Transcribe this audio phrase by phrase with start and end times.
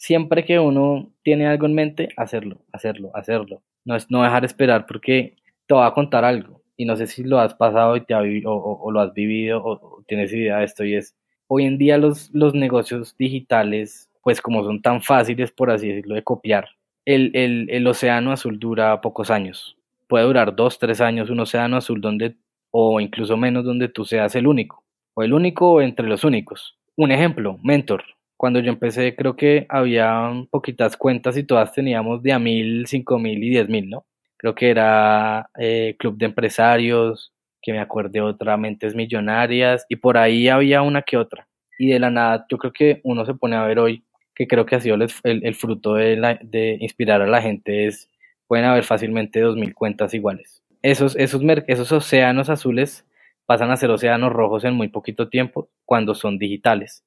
[0.00, 3.62] siempre que uno tiene algo en mente, hacerlo, hacerlo, hacerlo.
[3.84, 6.62] No es no dejar esperar porque te va a contar algo.
[6.78, 9.62] Y no sé si lo has pasado y te ha, o, o, lo has vivido
[9.62, 11.14] o, tienes idea de esto y es,
[11.48, 16.14] hoy en día los, los negocios digitales, pues como son tan fáciles, por así decirlo,
[16.14, 16.66] de copiar,
[17.04, 19.76] el, el, el océano azul dura pocos años.
[20.08, 22.36] Puede durar dos, tres años un océano azul donde,
[22.70, 24.82] o incluso menos, donde tú seas el único,
[25.12, 26.78] o el único entre los únicos.
[26.96, 28.02] Un ejemplo, Mentor
[28.40, 33.18] cuando yo empecé creo que había poquitas cuentas y todas teníamos de a mil, cinco
[33.18, 34.06] mil y diez mil, ¿no?
[34.38, 40.16] Creo que era eh, Club de Empresarios, que me acuerde otra, Mentes Millonarias, y por
[40.16, 41.48] ahí había una que otra.
[41.78, 44.64] Y de la nada, yo creo que uno se pone a ver hoy, que creo
[44.64, 48.08] que ha sido el, el, fruto de, la, de, inspirar a la gente, es,
[48.46, 50.62] pueden haber fácilmente dos mil cuentas iguales.
[50.80, 53.06] Esos, esos, esos océanos azules
[53.44, 57.04] pasan a ser océanos rojos en muy poquito tiempo cuando son digitales.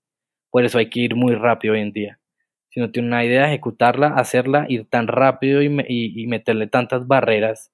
[0.53, 2.19] Por eso hay que ir muy rápido hoy en día.
[2.69, 7.71] Si no tiene una idea, ejecutarla, hacerla, ir tan rápido y, meterle tantas barreras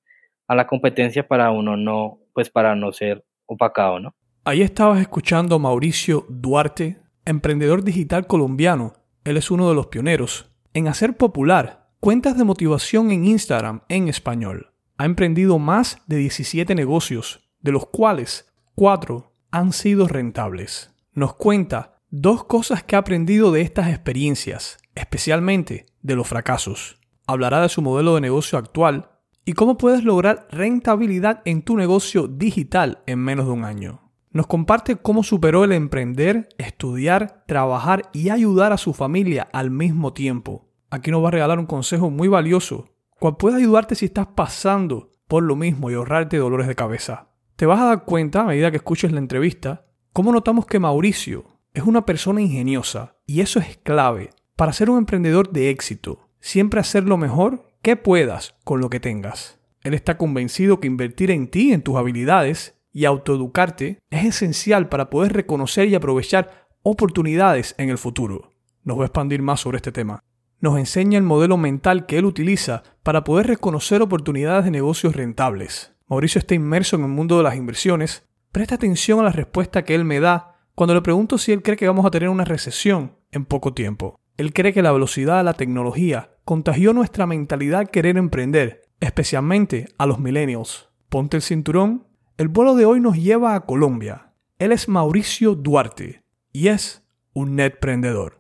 [0.48, 4.16] a la competencia para uno no, pues para no ser opacado, ¿no?
[4.46, 8.94] Ahí estabas escuchando a Mauricio Duarte, emprendedor digital colombiano.
[9.26, 14.08] Él es uno de los pioneros en hacer popular cuentas de motivación en Instagram en
[14.08, 14.72] español.
[14.98, 20.96] Ha emprendido más de 17 negocios, de los cuales 4 han sido rentables.
[21.12, 27.00] Nos cuenta Dos cosas que ha aprendido de estas experiencias, especialmente de los fracasos.
[27.28, 29.12] Hablará de su modelo de negocio actual
[29.46, 34.12] y cómo puedes lograr rentabilidad en tu negocio digital en menos de un año.
[34.32, 40.12] Nos comparte cómo superó el emprender, estudiar, trabajar y ayudar a su familia al mismo
[40.12, 40.68] tiempo.
[40.90, 45.14] Aquí nos va a regalar un consejo muy valioso, cual puede ayudarte si estás pasando
[45.28, 47.28] por lo mismo y ahorrarte dolores de cabeza.
[47.56, 51.59] Te vas a dar cuenta a medida que escuches la entrevista cómo notamos que Mauricio
[51.80, 56.20] es una persona ingeniosa y eso es clave para ser un emprendedor de éxito.
[56.42, 59.60] Siempre hacer lo mejor que puedas con lo que tengas.
[59.84, 65.10] Él está convencido que invertir en ti, en tus habilidades y autoeducarte es esencial para
[65.10, 68.52] poder reconocer y aprovechar oportunidades en el futuro.
[68.84, 70.20] Nos va a expandir más sobre este tema.
[70.60, 75.94] Nos enseña el modelo mental que él utiliza para poder reconocer oportunidades de negocios rentables.
[76.10, 78.28] Mauricio está inmerso en el mundo de las inversiones.
[78.52, 81.76] Presta atención a la respuesta que él me da cuando le pregunto si él cree
[81.76, 84.18] que vamos a tener una recesión en poco tiempo.
[84.38, 90.06] Él cree que la velocidad de la tecnología contagió nuestra mentalidad querer emprender, especialmente a
[90.06, 90.88] los millennials.
[91.10, 92.08] Ponte el cinturón.
[92.38, 94.32] El vuelo de hoy nos lleva a Colombia.
[94.58, 96.24] Él es Mauricio Duarte
[96.54, 97.04] y es
[97.34, 98.40] un netprendedor.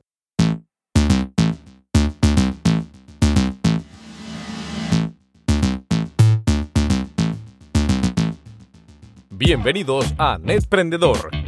[9.40, 11.30] Bienvenidos a Netprendedor,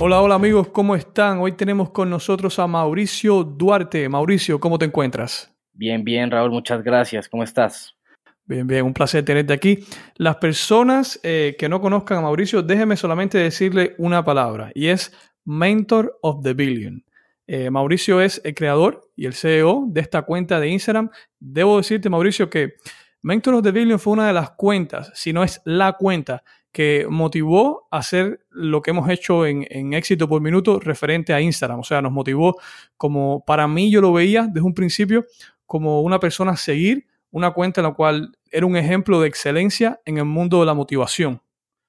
[0.00, 1.38] Hola, hola amigos, ¿cómo están?
[1.38, 4.08] Hoy tenemos con nosotros a Mauricio Duarte.
[4.08, 5.54] Mauricio, ¿cómo te encuentras?
[5.72, 7.28] Bien, bien, Raúl, muchas gracias.
[7.28, 7.96] ¿Cómo estás?
[8.44, 9.84] Bien, bien, un placer tenerte aquí.
[10.16, 15.12] Las personas eh, que no conozcan a Mauricio, déjenme solamente decirle una palabra y es
[15.44, 17.04] Mentor of the Billion.
[17.46, 21.08] Eh, Mauricio es el creador y el CEO de esta cuenta de Instagram.
[21.38, 22.74] Debo decirte, Mauricio, que
[23.22, 26.42] Mentor of the Billion fue una de las cuentas, si no es la cuenta
[26.74, 31.78] que motivó hacer lo que hemos hecho en, éxito por minuto referente a Instagram.
[31.78, 32.56] O sea, nos motivó
[32.96, 35.24] como, para mí yo lo veía desde un principio
[35.66, 40.00] como una persona a seguir una cuenta en la cual era un ejemplo de excelencia
[40.04, 41.40] en el mundo de la motivación.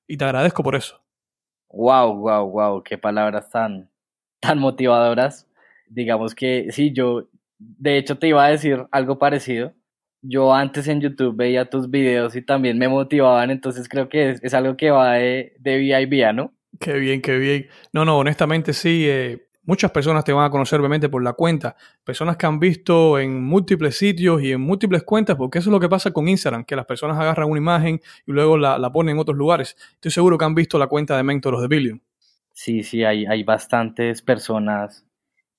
[0.08, 1.02] Y te agradezco por eso.
[1.70, 3.90] Wow, wow, wow, qué palabras tan,
[4.40, 5.48] tan motivadoras.
[5.88, 9.74] Digamos que sí, yo de hecho te iba a decir algo parecido
[10.28, 14.54] yo antes en YouTube veía tus videos y también me motivaban, entonces creo que es,
[14.54, 16.54] algo que va de, de vía y vía, ¿no?
[16.80, 17.68] Qué bien, qué bien.
[17.94, 19.06] No, no, honestamente sí.
[19.08, 21.76] Eh, muchas personas te van a conocer obviamente por la cuenta.
[22.04, 25.80] Personas que han visto en múltiples sitios y en múltiples cuentas, porque eso es lo
[25.80, 29.16] que pasa con Instagram, que las personas agarran una imagen y luego la, la ponen
[29.16, 29.76] en otros lugares.
[29.94, 32.02] Estoy seguro que han visto la cuenta de Mentors de Billion.
[32.52, 35.06] Sí, sí, hay, hay bastantes personas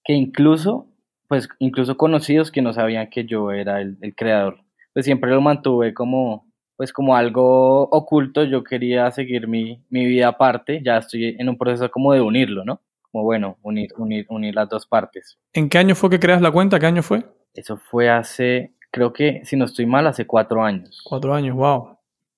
[0.03, 0.87] que incluso
[1.29, 4.61] pues incluso conocidos que no sabían que yo era el, creador.
[4.93, 6.47] Pues siempre lo mantuve como,
[6.77, 11.59] pues como algo oculto, yo quería seguir mi, mi vida aparte, ya estoy en un
[11.59, 12.81] proceso como de unirlo, ¿no?
[13.11, 15.39] Como bueno, unir, unir, unir las dos partes.
[15.53, 16.79] ¿En qué año fue que creas la cuenta?
[16.79, 17.25] ¿Qué año fue?
[17.55, 21.01] Eso fue hace, creo que, si no estoy mal, hace cuatro años.
[21.05, 21.97] Cuatro años, wow.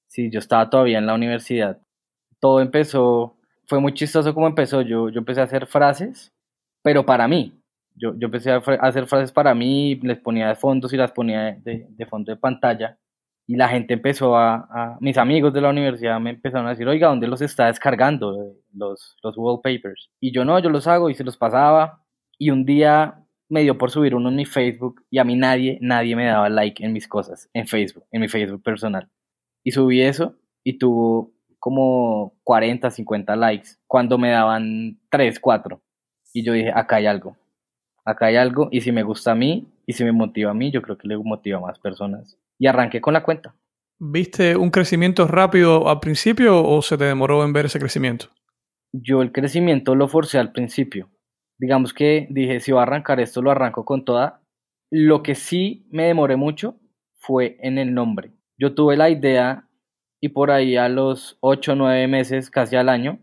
[0.09, 1.79] Sí, yo estaba todavía en la universidad.
[2.41, 3.37] Todo empezó,
[3.67, 4.81] fue muy chistoso como empezó.
[4.83, 6.33] Yo, yo empecé a hacer frases,
[6.83, 7.58] pero para mí.
[7.99, 11.59] Yo, yo empecé a hacer frases para mí, les ponía de fondos y las ponía
[11.63, 12.99] de, de fondo de pantalla
[13.49, 17.09] y la gente empezó a, mis amigos de la universidad me empezaron a decir, oiga,
[17.09, 20.11] ¿dónde los está descargando los, los wallpapers?
[20.21, 22.05] Y yo no, yo los hago y se los pasaba.
[22.37, 25.79] Y un día me dio por subir uno en mi Facebook y a mí nadie,
[25.81, 29.09] nadie me daba like en mis cosas, en Facebook, en mi Facebook personal.
[29.65, 35.81] Y subí eso y tuvo como 40, 50 likes cuando me daban 3, 4.
[36.35, 37.35] Y yo dije, acá hay algo,
[38.09, 40.71] acá hay algo y si me gusta a mí y si me motiva a mí,
[40.71, 43.55] yo creo que le motiva a más personas y arranqué con la cuenta.
[44.01, 48.29] ¿Viste un crecimiento rápido al principio o se te demoró en ver ese crecimiento?
[48.93, 51.11] Yo el crecimiento lo forcé al principio.
[51.59, 54.41] Digamos que dije, si voy a arrancar esto, lo arranco con toda.
[54.91, 56.77] Lo que sí me demoré mucho
[57.19, 58.33] fue en el nombre.
[58.57, 59.69] Yo tuve la idea
[60.21, 63.19] y por ahí a los 8 o 9 meses, casi al año,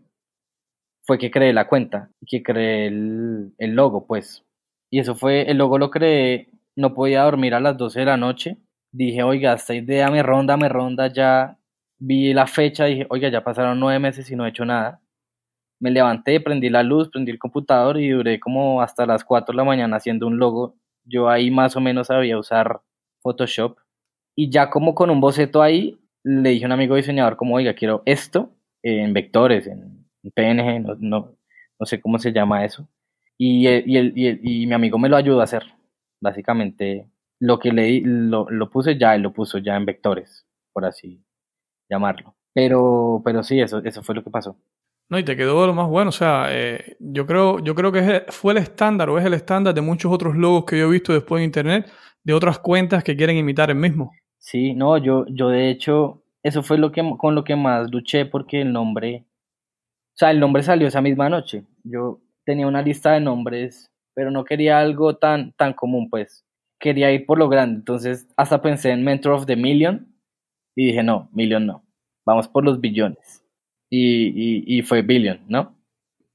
[1.06, 4.45] fue que creé la cuenta, que creé el, el logo, pues.
[4.90, 8.16] Y eso fue, el logo lo creé, no podía dormir a las 12 de la
[8.16, 8.58] noche
[8.96, 11.58] dije, oiga, esta idea me ronda, me ronda, ya
[11.98, 15.00] vi la fecha, dije, oiga, ya pasaron nueve meses y no he hecho nada.
[15.80, 19.56] Me levanté, prendí la luz, prendí el computador y duré como hasta las 4 de
[19.58, 20.76] la mañana haciendo un logo.
[21.04, 22.80] Yo ahí más o menos sabía usar
[23.22, 23.78] Photoshop.
[24.34, 27.74] Y ya como con un boceto ahí, le dije a un amigo diseñador como, oiga,
[27.74, 28.50] quiero esto
[28.82, 30.96] en vectores, en PNG, no,
[31.78, 32.88] no, sé cómo se llama eso.
[33.38, 35.64] Y, y, y, y mi amigo me lo ayudó a hacer.
[36.20, 40.84] Básicamente lo que leí, lo, lo puse ya, y lo puso ya en vectores, por
[40.84, 41.22] así
[41.88, 42.34] llamarlo.
[42.54, 44.56] Pero, pero sí, eso, eso fue lo que pasó.
[45.08, 46.08] No, y te quedó lo más bueno.
[46.08, 49.74] O sea, eh, yo creo, yo creo que fue el estándar o es el estándar
[49.74, 51.90] de muchos otros logos que yo he visto después en internet
[52.24, 54.12] de otras cuentas que quieren imitar el mismo.
[54.38, 58.26] Sí, no, yo, yo de hecho, eso fue lo que con lo que más luché
[58.26, 61.64] porque el nombre, o sea, el nombre salió esa misma noche.
[61.84, 66.46] Yo tenía una lista de nombres, pero no quería algo tan, tan común, pues
[66.78, 67.80] quería ir por lo grande.
[67.80, 70.14] Entonces, hasta pensé en Mentor of the Million
[70.74, 71.84] y dije, no, Million no.
[72.24, 73.42] Vamos por los billones.
[73.90, 75.76] Y, y, fue Billion, ¿no?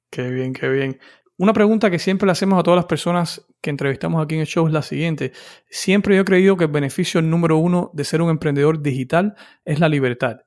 [0.09, 0.99] Qué bien, qué bien.
[1.37, 4.47] Una pregunta que siempre le hacemos a todas las personas que entrevistamos aquí en el
[4.47, 5.33] show es la siguiente.
[5.69, 9.35] Siempre yo he creído que el beneficio número uno de ser un emprendedor digital
[9.65, 10.41] es la libertad.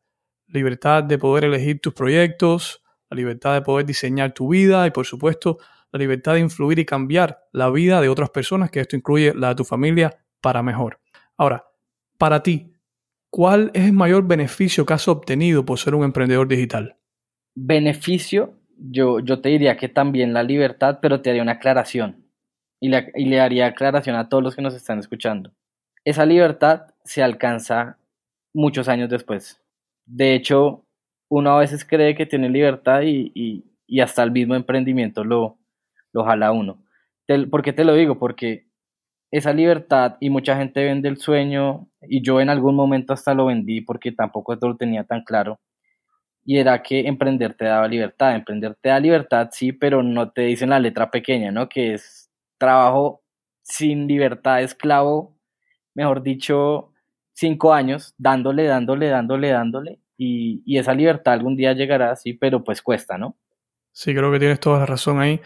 [0.46, 2.83] Libertad de poder elegir tus proyectos,
[3.14, 5.58] la libertad de poder diseñar tu vida y por supuesto
[5.92, 9.50] la libertad de influir y cambiar la vida de otras personas, que esto incluye la
[9.50, 11.00] de tu familia, para mejor.
[11.36, 11.64] Ahora,
[12.18, 12.72] para ti,
[13.30, 16.96] ¿cuál es el mayor beneficio que has obtenido por ser un emprendedor digital?
[17.54, 22.26] Beneficio, yo, yo te diría que también la libertad, pero te haría una aclaración.
[22.80, 25.52] Y y le haría aclaración a todos los que nos están escuchando.
[26.04, 27.98] Esa libertad se alcanza
[28.52, 29.62] muchos años después.
[30.06, 30.83] De hecho,
[31.28, 35.58] uno a veces cree que tiene libertad y, y, y hasta el mismo emprendimiento lo,
[36.12, 36.82] lo jala uno.
[37.50, 38.18] ¿Por qué te lo digo?
[38.18, 38.66] Porque
[39.30, 43.46] esa libertad y mucha gente vende el sueño y yo en algún momento hasta lo
[43.46, 45.60] vendí porque tampoco lo tenía tan claro
[46.44, 50.42] y era que emprender te daba libertad, emprender te da libertad sí, pero no te
[50.42, 51.68] dicen la letra pequeña, ¿no?
[51.68, 53.22] Que es trabajo
[53.62, 55.36] sin libertad, esclavo,
[55.94, 56.92] mejor dicho,
[57.32, 62.62] cinco años, dándole, dándole, dándole, dándole y, y esa libertad algún día llegará, sí, pero
[62.64, 63.36] pues cuesta, ¿no?
[63.92, 65.40] Sí, creo que tienes toda la razón ahí.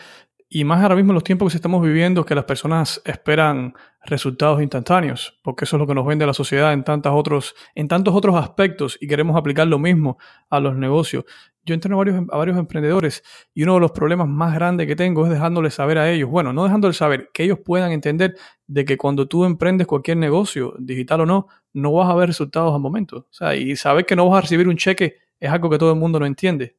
[0.50, 3.74] Y más ahora mismo los tiempos que estamos viviendo, que las personas esperan
[4.06, 7.86] resultados instantáneos, porque eso es lo que nos vende la sociedad en, tantos otros, en
[7.86, 10.16] tantos otros aspectos y queremos aplicar lo mismo
[10.48, 11.24] a los negocios.
[11.68, 13.22] Yo entreno a varios, a varios emprendedores
[13.52, 16.54] y uno de los problemas más grandes que tengo es dejándoles saber a ellos, bueno,
[16.54, 21.20] no dejándoles saber, que ellos puedan entender de que cuando tú emprendes cualquier negocio, digital
[21.20, 23.18] o no, no vas a ver resultados al momento.
[23.18, 25.92] O sea, y saber que no vas a recibir un cheque es algo que todo
[25.92, 26.74] el mundo no entiende.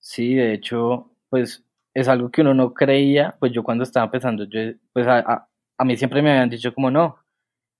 [0.00, 4.44] Sí, de hecho, pues es algo que uno no creía, pues yo cuando estaba empezando,
[4.92, 7.16] pues a, a, mí siempre me habían dicho como no,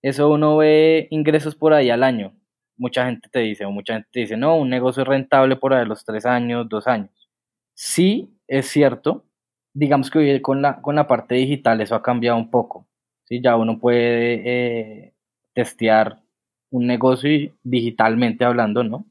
[0.00, 2.32] eso uno ve ingresos por ahí al año.
[2.76, 5.74] Mucha gente te dice, o mucha gente te dice, no, un negocio es rentable por
[5.74, 7.10] ahí los tres años, dos años.
[7.74, 9.24] Sí, es cierto.
[9.74, 12.86] Digamos que hoy con la, con la parte digital eso ha cambiado un poco.
[13.24, 13.40] ¿sí?
[13.42, 15.14] Ya uno puede eh,
[15.54, 16.20] testear
[16.70, 19.06] un negocio digitalmente hablando, ¿no?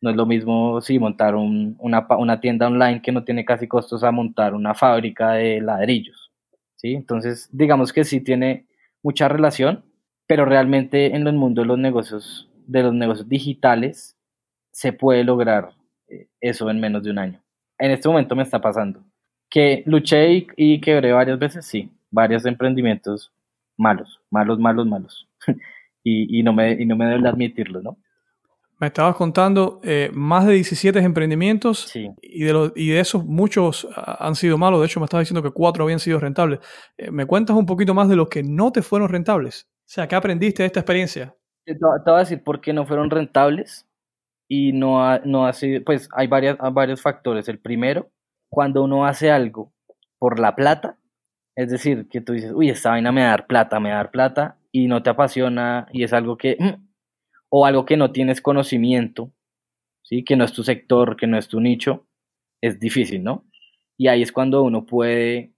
[0.00, 4.04] No es lo mismo si montar una, una, tienda online que no tiene casi costos
[4.04, 6.30] a montar una fábrica de ladrillos.
[6.76, 6.94] ¿sí?
[6.94, 8.66] Entonces, digamos que sí tiene
[9.02, 9.82] mucha relación,
[10.26, 14.16] pero realmente en el mundo de los negocios, de los negocios digitales,
[14.70, 15.70] se puede lograr
[16.08, 17.42] eh, eso en menos de un año.
[17.78, 19.00] En este momento me está pasando.
[19.50, 23.32] Que luché y, quebré varias veces, sí, varios emprendimientos
[23.76, 25.28] malos, malos, malos, malos.
[26.02, 27.96] y, y, no me, y no me debo admitirlo, ¿no?
[28.80, 32.10] Me estabas contando eh, más de 17 emprendimientos Sí.
[32.20, 34.80] y, de los, y de esos muchos ah, han sido malos.
[34.80, 36.58] De hecho, me estabas diciendo que cuatro habían sido rentables.
[36.98, 39.68] Eh, ¿Me cuentas un poquito más de los que no te fueron rentables?
[39.70, 41.36] O sea, ¿qué aprendiste de esta experiencia?
[41.64, 43.88] Te, voy a decir por qué no fueron rentables
[44.48, 47.48] y no ha, no ha sido, pues hay, varias, varios factores.
[47.48, 48.10] El primero,
[48.50, 49.72] cuando uno hace algo
[50.18, 50.98] por la plata,
[51.56, 53.96] es decir, que tú dices, uy, esta vaina me va a dar plata, me va
[53.96, 56.88] a dar plata, y no te apasiona y es algo que, mm,
[57.48, 59.32] o algo que no tienes conocimiento,
[60.02, 60.24] ¿sí?
[60.24, 62.08] que no es tu sector, que no es tu nicho,
[62.60, 63.44] es difícil, ¿no?
[63.96, 65.52] Y ahí es cuando uno puede,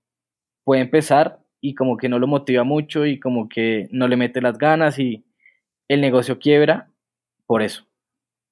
[0.65, 4.43] puede empezar y como que no lo motiva mucho y como que no le mete
[4.43, 5.25] las ganas y
[5.88, 6.90] el negocio quiebra
[7.47, 7.87] por eso,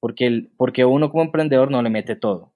[0.00, 2.52] porque, el, porque uno como emprendedor no le mete todo,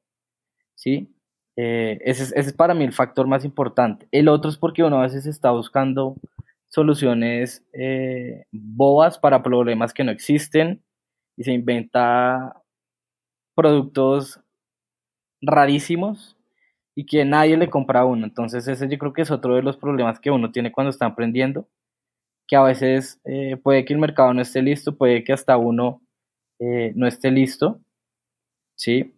[0.75, 1.15] ¿sí?
[1.57, 4.07] Eh, ese, es, para mí el factor más importante.
[4.13, 6.15] El otro es porque uno a veces está buscando
[6.69, 10.85] soluciones eh, bobas para problemas que no existen
[11.37, 12.63] y se inventa
[13.57, 14.41] productos
[15.41, 16.37] rarísimos
[16.95, 18.25] y que nadie le compra a uno.
[18.25, 21.07] Entonces ese yo creo que es otro de los problemas que uno tiene cuando está
[21.07, 21.69] emprendiendo,
[22.49, 26.01] que a veces eh, puede que el mercado no esté listo, puede que hasta uno
[26.59, 27.81] eh, no esté listo,
[28.75, 29.15] ¿sí?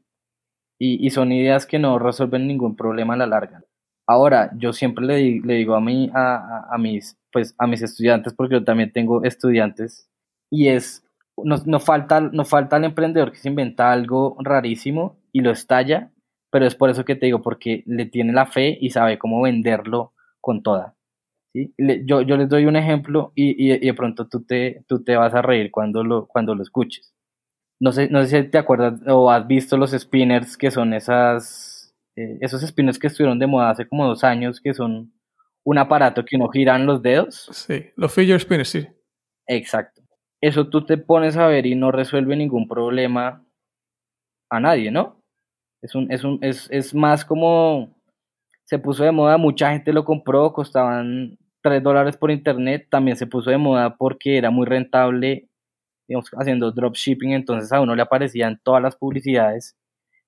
[0.82, 3.62] Y, son ideas que no resuelven ningún problema a la larga.
[4.06, 8.32] Ahora, yo siempre le, di, le digo a, mí, a, mis, pues, a mis estudiantes,
[8.32, 10.08] porque yo también tengo estudiantes,
[10.50, 11.04] y es,
[11.36, 16.10] no, no, falta, no falta el emprendedor que se inventa algo rarísimo y lo estalla,
[16.50, 19.42] pero es por eso que te digo, porque le tiene la fe y sabe cómo
[19.42, 20.94] venderlo con toda.
[21.52, 21.74] ¿Sí?
[21.76, 25.02] Le, yo, yo les doy un ejemplo y, y, y, de pronto tú te, tú
[25.02, 27.12] te vas a reír cuando lo, cuando lo escuches.
[27.80, 31.94] No sé, no sé si te acuerdas o has visto los spinners que son esas,
[32.16, 35.12] eh, esos spinners que estuvieron de moda hace como dos años, que son
[35.64, 37.48] un aparato que uno gira en los dedos.
[37.52, 38.86] Sí, los fidget spinners, sí.
[39.46, 40.02] Exacto.
[40.42, 43.44] Eso tú te pones a ver y no resuelve ningún problema
[44.50, 45.22] a nadie, ¿no?
[45.82, 47.96] Es, un, es, un, es, es más como
[48.70, 53.26] se puso de moda, mucha gente lo compró, costaban 3 dólares por internet, también se
[53.26, 55.48] puso de moda porque era muy rentable,
[56.06, 59.76] digamos, haciendo dropshipping, entonces a uno le aparecían todas las publicidades.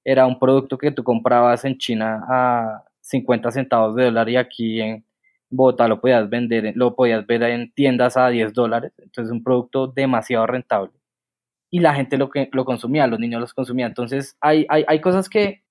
[0.04, 4.80] Era un producto que tú comprabas en China a 50 centavos de dólar y aquí
[4.80, 5.04] en
[5.48, 9.86] Bogotá lo podías vender, lo podías ver en tiendas a 10 dólares, entonces un producto
[9.86, 10.90] demasiado rentable
[11.70, 13.90] y la gente lo, que, lo consumía, los niños los consumían.
[13.92, 15.62] Entonces hay, hay, hay cosas que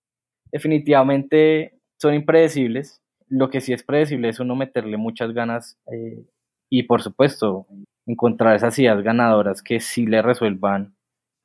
[0.54, 3.02] definitivamente son impredecibles.
[3.28, 6.26] Lo que sí es predecible es uno meterle muchas ganas eh,
[6.70, 7.68] y por supuesto
[8.06, 10.96] encontrar esas ideas ganadoras que sí le resuelvan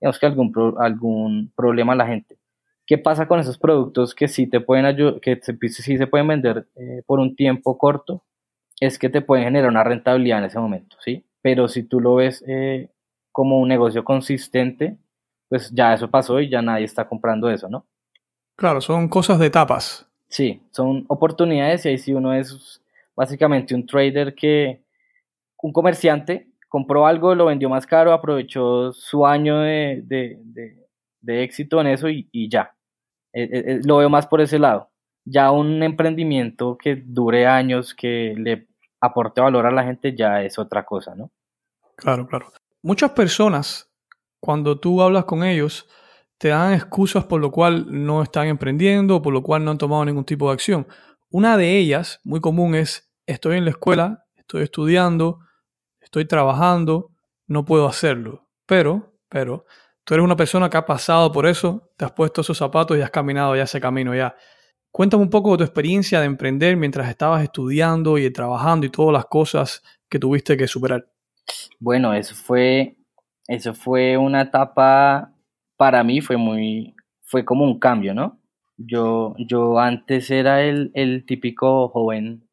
[0.00, 2.38] digamos que algún, algún problema a la gente.
[2.86, 6.68] ¿Qué pasa con esos productos que sí te pueden que se, sí se pueden vender
[6.76, 8.22] eh, por un tiempo corto?
[8.78, 11.24] Es que te pueden generar una rentabilidad en ese momento, ¿sí?
[11.42, 12.90] Pero si tú lo ves eh,
[13.32, 14.96] como un negocio consistente,
[15.48, 17.86] pues ya eso pasó y ya nadie está comprando eso, ¿no?
[18.56, 20.05] Claro, son cosas de etapas.
[20.28, 22.82] Sí, son oportunidades y ahí sí uno es
[23.14, 24.82] básicamente un trader que,
[25.62, 30.76] un comerciante, compró algo, lo vendió más caro, aprovechó su año de, de,
[31.20, 32.74] de, éxito en eso y, y ya.
[33.32, 34.90] Eh, eh, lo veo más por ese lado.
[35.24, 38.68] Ya un emprendimiento que dure años, que le
[39.00, 41.30] aporte valor a la gente, ya es otra cosa, ¿no?
[41.96, 42.52] Claro, claro.
[42.82, 43.90] Muchas personas,
[44.40, 45.88] cuando tú hablas con ellos,
[46.38, 50.04] te dan excusas por lo cual no están emprendiendo, por lo cual no han tomado
[50.04, 50.86] ningún tipo de acción.
[51.30, 55.40] Una de ellas, muy común, es estoy en la escuela, estoy estudiando,
[56.00, 57.10] estoy trabajando,
[57.46, 58.48] no puedo hacerlo.
[58.66, 59.64] Pero, pero,
[60.04, 63.02] tú eres una persona que ha pasado por eso, te has puesto esos zapatos y
[63.02, 64.36] has caminado ya ese camino ya.
[64.90, 69.12] Cuéntame un poco de tu experiencia de emprender mientras estabas estudiando y trabajando y todas
[69.12, 71.06] las cosas que tuviste que superar.
[71.78, 72.96] Bueno, eso fue,
[73.46, 75.32] eso fue una etapa,
[75.76, 78.40] para mí fue muy, fue como un cambio, ¿no?
[78.78, 82.48] Yo, yo antes era el, el típico joven,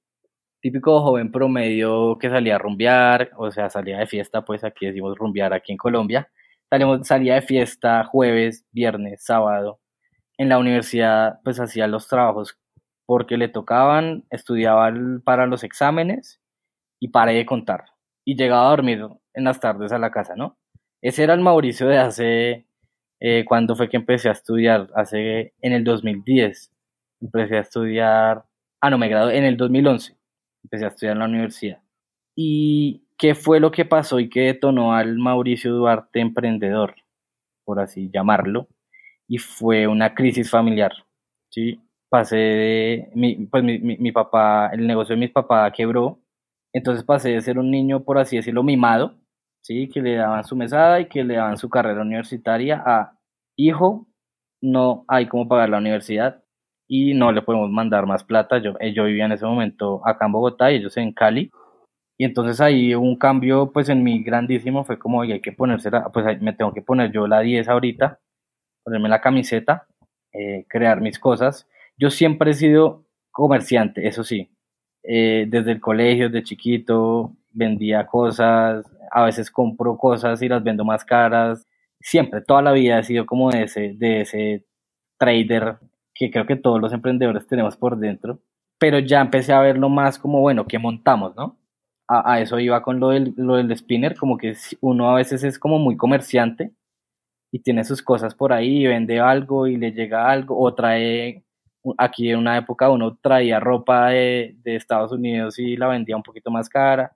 [0.61, 5.17] típico joven promedio que salía a rumbear, o sea, salía de fiesta, pues aquí decimos
[5.17, 6.29] rumbear aquí en Colombia,
[6.69, 9.81] salíamos, salía de fiesta jueves, viernes, sábado,
[10.37, 12.57] en la universidad pues hacía los trabajos
[13.05, 14.91] porque le tocaban, estudiaba
[15.23, 16.41] para los exámenes
[16.99, 17.85] y paré de contar
[18.25, 20.57] y llegaba a dormir en las tardes a la casa, ¿no?
[21.01, 22.67] Ese era el Mauricio de hace,
[23.19, 26.71] eh, cuando fue que empecé a estudiar, hace, en el 2010,
[27.21, 28.45] empecé a estudiar,
[28.81, 30.15] ah, no, me gradué en el 2011,
[30.63, 31.81] empecé a estudiar en la universidad.
[32.35, 36.95] ¿Y qué fue lo que pasó y que detonó al Mauricio Duarte emprendedor,
[37.65, 38.67] por así llamarlo?
[39.27, 40.91] Y fue una crisis familiar,
[41.49, 41.79] ¿sí?
[42.09, 46.19] Pasé de, mi, pues mi, mi, mi papá, el negocio de mis papás quebró,
[46.73, 49.15] entonces pasé de ser un niño, por así decirlo, mimado,
[49.63, 49.89] ¿sí?
[49.89, 53.17] Que le daban su mesada y que le daban su carrera universitaria a
[53.55, 54.07] hijo,
[54.61, 56.43] no hay cómo pagar la universidad
[56.87, 58.59] y no le podemos mandar más plata.
[58.59, 61.51] Yo, eh, yo vivía en ese momento acá en Bogotá y ellos en Cali.
[62.17, 66.41] Y entonces ahí un cambio pues en mí grandísimo, fue como, hay que ponerse, pues
[66.41, 68.19] me tengo que poner yo la 10 ahorita,
[68.83, 69.87] ponerme la camiseta,
[70.33, 71.67] eh, crear mis cosas.
[71.97, 74.51] Yo siempre he sido comerciante, eso sí,
[75.03, 80.83] eh, desde el colegio, de chiquito, vendía cosas, a veces compro cosas y las vendo
[80.83, 81.67] más caras.
[82.01, 84.65] Siempre, toda la vida he sido como de ese, de ese
[85.17, 85.77] trader
[86.13, 88.39] que creo que todos los emprendedores tenemos por dentro.
[88.79, 91.57] Pero ya empecé a verlo más como, bueno, ¿qué montamos, no?
[92.07, 95.57] A, eso iba con lo del, lo del spinner, como que uno a veces es
[95.57, 96.73] como muy comerciante
[97.51, 101.43] y tiene sus cosas por ahí, vende algo y le llega algo, o trae
[101.97, 106.51] aquí en una época uno traía ropa de, Estados Unidos y la vendía un poquito
[106.51, 107.15] más cara.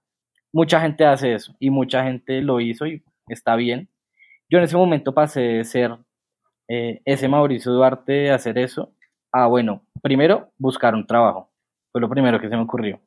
[0.57, 3.89] Mucha gente hace eso y mucha gente lo hizo y está bien.
[4.49, 5.95] Yo en ese momento pasé de ser
[6.67, 8.91] eh, ese Mauricio Duarte de hacer eso
[9.31, 11.51] a, bueno, primero buscar un trabajo.
[11.91, 12.99] Fue lo primero que se me ocurrió.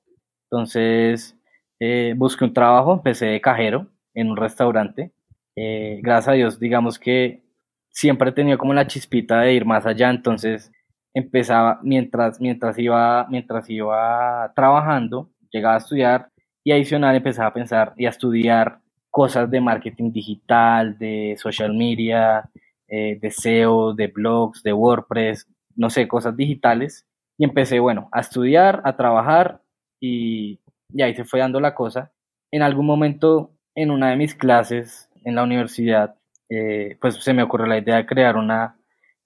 [0.44, 1.36] Entonces,
[1.80, 5.10] eh, busqué un trabajo, empecé de cajero en un restaurante.
[5.56, 7.42] Eh, gracias a Dios, digamos que
[7.88, 10.70] siempre he tenido como la chispita de ir más allá, entonces
[11.12, 16.30] empezaba mientras, mientras, iba, mientras iba trabajando, llegaba a estudiar
[16.64, 22.48] y adicional empezaba a pensar y a estudiar cosas de marketing digital, de social media,
[22.88, 27.06] eh, de SEO, de blogs, de WordPress, no sé, cosas digitales.
[27.38, 29.62] Y empecé, bueno, a estudiar, a trabajar
[30.00, 30.60] y,
[30.92, 32.12] y ahí se fue dando la cosa.
[32.50, 36.16] En algún momento, en una de mis clases en la universidad,
[36.48, 38.76] eh, pues se me ocurrió la idea de crear una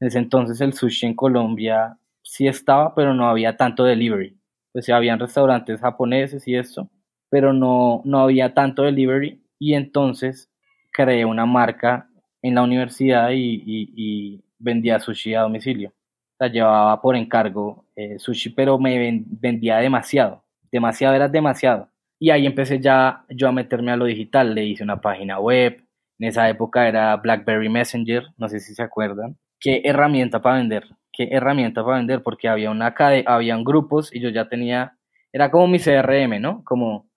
[0.00, 4.36] en ese entonces el sushi en Colombia sí estaba, pero no había tanto delivery.
[4.72, 6.90] Pues sí, habían restaurantes japoneses y eso,
[7.34, 9.42] pero no, no había tanto delivery.
[9.58, 10.52] Y entonces
[10.92, 12.08] creé una marca
[12.40, 15.88] en la universidad y, vendía sushi a domicilio.
[15.88, 20.44] O sea, llevaba por encargo eh, sushi, pero me vendía demasiado.
[20.70, 21.88] Demasiado era demasiado.
[22.20, 24.54] Y ahí empecé ya yo a meterme a lo digital.
[24.54, 25.84] Le hice una página web.
[26.20, 30.84] En esa época era BlackBerry Messenger, no sé si se acuerdan qué herramienta para vender,
[31.12, 32.94] qué herramienta para vender, porque había una
[33.26, 34.96] habían grupos y yo ya tenía,
[35.32, 36.62] era como mi CRM, ¿no?
[36.64, 37.08] Como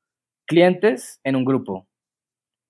[0.47, 1.87] clientes en un grupo,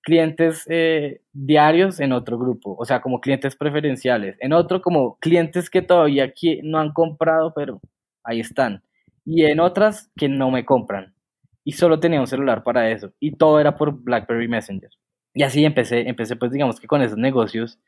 [0.02, 5.70] clientes eh, diarios en otro grupo, o sea, como clientes preferenciales, en otro como clientes
[5.70, 7.80] que todavía aquí no han comprado, pero
[8.24, 8.82] ahí están,
[9.24, 11.14] y en otras que no me compran.
[11.62, 13.12] Y solo tenía un celular para eso.
[13.20, 14.88] Y todo era por BlackBerry Messenger.
[15.34, 17.78] Y así empecé, empecé pues digamos que con esos negocios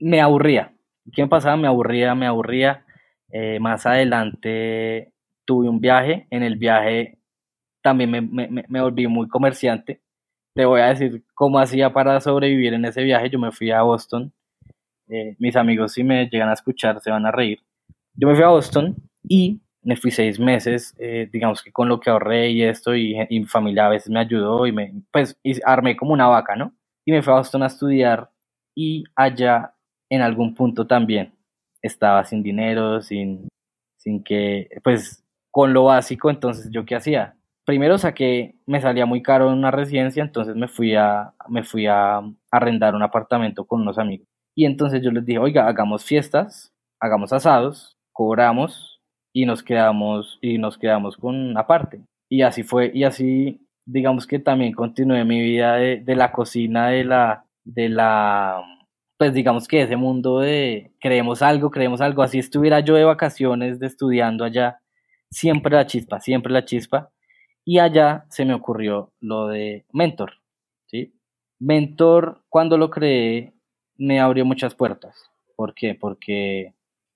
[0.00, 0.74] me aburría.
[1.12, 1.56] ¿Qué pasaba?
[1.56, 2.84] Me aburría, me aburría.
[3.30, 5.12] Eh, más adelante
[5.44, 6.26] tuve un viaje.
[6.30, 7.19] En el viaje
[7.82, 10.00] también me, me, me, volví muy comerciante.
[10.54, 13.30] Te voy a decir cómo hacía para sobrevivir en ese viaje.
[13.30, 14.32] Yo me fui a Boston.
[15.08, 17.60] Eh, mis amigos, si me llegan a escuchar, se van a reír.
[18.14, 22.00] Yo me fui a Boston y me fui seis meses, eh, digamos que con lo
[22.00, 25.58] que ahorré y esto, y, mi familia a veces me ayudó y me, pues, y
[25.64, 26.74] armé como una vaca, ¿no?
[27.04, 28.30] Y me fui a Boston a estudiar
[28.74, 29.74] y allá
[30.10, 31.32] en algún punto también
[31.82, 33.48] estaba sin dinero, sin,
[33.96, 37.36] sin que, pues con lo básico, entonces yo qué hacía.
[37.64, 41.86] Primero saqué, me salía muy caro en una residencia, entonces me fui a, me fui
[41.86, 42.20] a
[42.50, 44.26] arrendar un apartamento con unos amigos.
[44.56, 49.00] Y entonces yo les dije, oiga, hagamos fiestas, hagamos asados, cobramos
[49.32, 52.02] y nos quedamos, y nos quedamos con una parte.
[52.28, 56.88] Y así fue, y así digamos que también continué mi vida de, de la cocina,
[56.88, 58.62] de la, de la
[59.20, 63.78] pues digamos que ese mundo de creemos algo, creemos algo, así estuviera yo de vacaciones,
[63.78, 64.80] de estudiando allá,
[65.30, 67.10] siempre la chispa, siempre la chispa.
[67.70, 70.32] Y allá se me ocurrió lo de Mentor,
[70.86, 71.14] ¿sí?
[71.60, 73.52] Mentor, cuando lo creé,
[73.96, 75.30] me abrió muchas puertas.
[75.54, 75.94] ¿Por qué?
[75.94, 76.74] Porque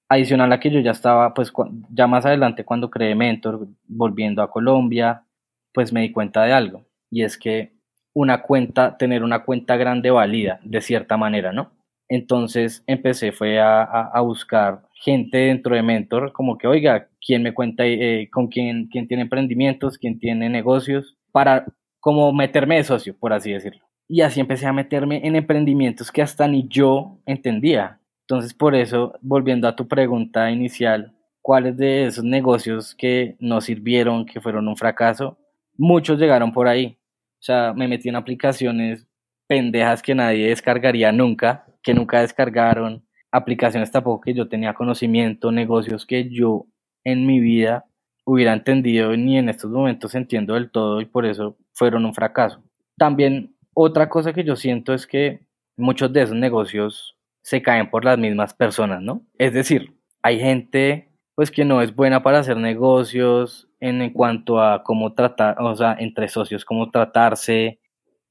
[0.09, 1.53] adicional a que yo ya estaba, pues
[1.91, 5.25] ya más adelante cuando creé Mentor, volviendo a Colombia,
[5.73, 6.85] pues me di cuenta de algo.
[7.11, 7.73] Y es que
[8.13, 11.73] una cuenta, tener una cuenta grande valida, de cierta manera, ¿no?
[12.15, 17.85] Entonces empecé fue a, buscar gente dentro de Mentor, como que, oiga, ¿quién me cuenta
[17.85, 21.17] eh, con quién, quién tiene emprendimientos, quién tiene negocios?
[21.33, 21.67] Para
[21.99, 23.85] como meterme de socio, por así decirlo.
[24.07, 27.99] Y así empecé a meterme en emprendimientos que hasta ni yo entendía.
[28.21, 34.25] Entonces, por eso, volviendo a tu pregunta inicial, ¿cuáles de esos negocios que no sirvieron,
[34.25, 35.37] que fueron un fracaso?
[35.77, 36.97] Muchos llegaron por ahí.
[37.41, 39.05] O sea, me metí en aplicaciones
[39.49, 46.07] pendejas que nadie descargaría nunca, que nunca descargaron, aplicaciones tampoco que yo tenía conocimiento, negocios
[46.07, 46.67] que yo
[47.05, 47.85] en mi vida
[48.25, 52.63] hubiera entendido ni en estos momentos entiendo del todo y por eso fueron un fracaso.
[52.97, 55.41] También Otra cosa que yo siento es que
[55.77, 59.27] muchos de esos negocios se caen por las mismas personas, ¿no?
[59.37, 64.85] Es decir, hay gente pues que no es buena para hacer negocios en, cuanto a
[64.85, 67.81] cómo tratar, o sea, entre socios, cómo tratarse,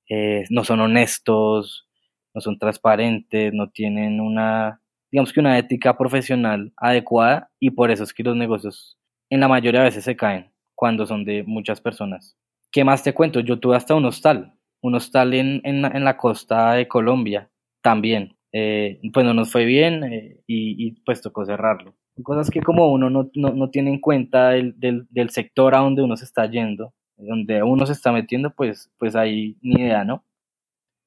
[0.10, 1.90] eh, no son honestos,
[2.34, 8.04] no son transparentes, no tienen una, digamos que una ética profesional adecuada y por eso
[8.04, 8.98] es que los negocios
[9.30, 12.38] en la mayoría de veces se caen cuando son de muchas personas.
[12.72, 13.40] ¿Qué más te cuento?
[13.40, 17.50] Yo tuve hasta un hostal, un hostal en, en, la costa de Colombia
[17.82, 18.36] también.
[18.52, 21.96] Eh, pues no nos fue bien eh, y, y, pues tocó cerrarlo.
[22.22, 25.80] Cosas que como uno no, no, no tiene en cuenta del, del, del, sector a
[25.80, 30.04] donde uno se está yendo, donde uno se está metiendo, pues, pues ahí ni idea,
[30.04, 30.24] ¿no?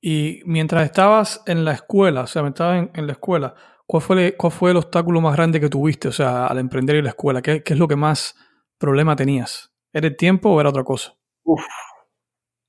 [0.09, 3.57] Y mientras estabas en la escuela, o sea, estabas en, la escuela,
[3.89, 7.03] ¿cuál fue, ¿cuál fue el obstáculo más grande que tuviste, o sea, al emprender en
[7.03, 7.43] la escuela?
[7.43, 8.37] ¿Qué, es lo que más
[8.79, 9.75] problema tenías?
[9.93, 11.17] ¿Era el tiempo o era otra cosa?
[11.43, 11.61] Uf,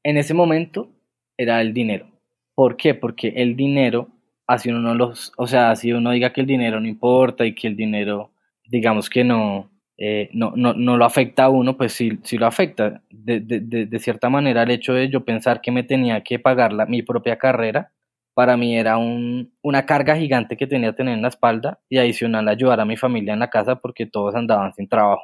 [0.04, 0.90] en ese momento
[1.38, 2.08] era el dinero.
[2.56, 2.96] ¿Por qué?
[2.96, 4.08] Porque el dinero,
[4.48, 7.54] así uno no los, o sea, si uno diga que el dinero no importa y
[7.54, 8.32] que el dinero,
[8.66, 12.46] digamos que no, eh, no, no, no, lo afecta a uno, pues sí, sí lo
[12.46, 13.02] afecta.
[13.10, 16.74] De, de, de, cierta manera, el hecho de yo pensar que me tenía que pagar
[16.74, 17.92] la, mi propia carrera,
[18.34, 21.98] para mí era un, una carga gigante que tenía que tener en la espalda y
[21.98, 25.24] adicional ayudar a mi familia en la casa porque todos andaban sin trabajo.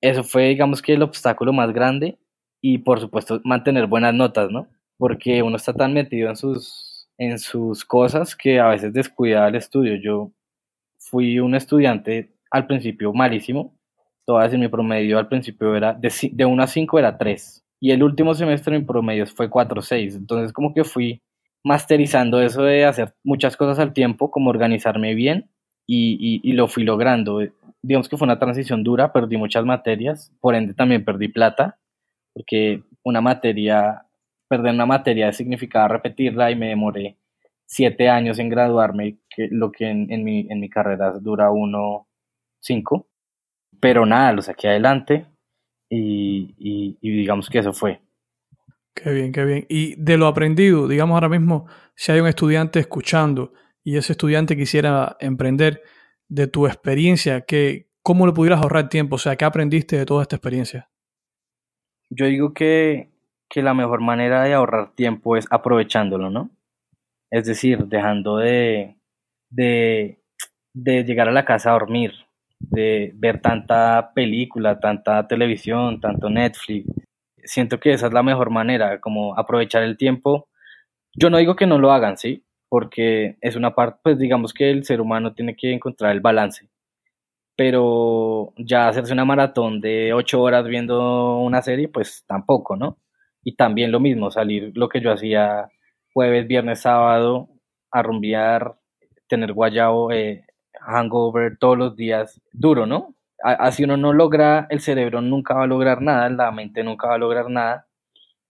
[0.00, 2.18] Eso fue, digamos que, el obstáculo más grande
[2.60, 4.68] y, por supuesto, mantener buenas notas, ¿no?
[5.00, 9.54] porque uno está tan metido en sus, en sus cosas que a veces descuida el
[9.54, 9.96] estudio.
[9.96, 10.30] Yo
[10.98, 13.74] fui un estudiante al principio malísimo,
[14.30, 17.90] toda decir mi promedio al principio era de, de 1 a 5 era 3 y
[17.90, 21.20] el último semestre mi promedio fue 4 6, entonces como que fui
[21.64, 25.50] masterizando eso de hacer muchas cosas al tiempo, como organizarme bien
[25.86, 27.40] y lo fui logrando.
[27.82, 31.80] Digamos que fue una transición dura, perdí muchas materias, por ende también perdí plata,
[32.32, 34.06] porque una materia
[34.46, 37.16] perder una materia significaba repetirla y me demoré
[37.66, 42.06] siete años en graduarme, que lo que en, en, mi, en mi carrera dura uno,
[42.60, 43.09] cinco.
[43.80, 45.26] Pero nada, lo saqué adelante
[45.88, 48.00] y, y, y digamos que eso fue.
[48.94, 49.66] Qué bien, qué bien.
[49.68, 54.56] Y de lo aprendido, digamos ahora mismo, si hay un estudiante escuchando y ese estudiante
[54.56, 55.82] quisiera emprender,
[56.28, 59.16] de tu experiencia, que, ¿cómo le pudieras ahorrar tiempo?
[59.16, 60.88] O sea, ¿qué aprendiste de toda esta experiencia?
[62.08, 63.10] Yo digo que
[63.50, 66.50] que la mejor manera de ahorrar tiempo es aprovechándolo, ¿no?
[67.30, 68.96] Es decir, dejando de,
[69.50, 70.22] de,
[70.72, 72.12] de llegar a la casa a dormir,
[72.60, 76.86] de ver tanta película, tanta televisión, tanto Netflix.
[77.44, 80.48] Siento que esa es la mejor manera, como aprovechar el tiempo.
[81.14, 82.44] Yo no digo que no lo hagan, ¿sí?
[82.68, 86.68] Porque es una parte, pues digamos que el ser humano tiene que encontrar el balance.
[87.56, 92.98] Pero ya hacerse una maratón de ocho horas viendo una serie, pues tampoco, ¿no?
[93.42, 95.68] Y también lo mismo, salir lo que yo hacía
[96.12, 97.48] jueves, viernes, sábado,
[97.90, 98.76] a rumbear,
[99.28, 100.44] tener guayabo, eh,
[100.90, 103.14] hangover todos los días, duro, ¿no?
[103.42, 107.14] Así uno no logra, el cerebro nunca va a lograr nada, la mente nunca va
[107.14, 107.86] a lograr nada.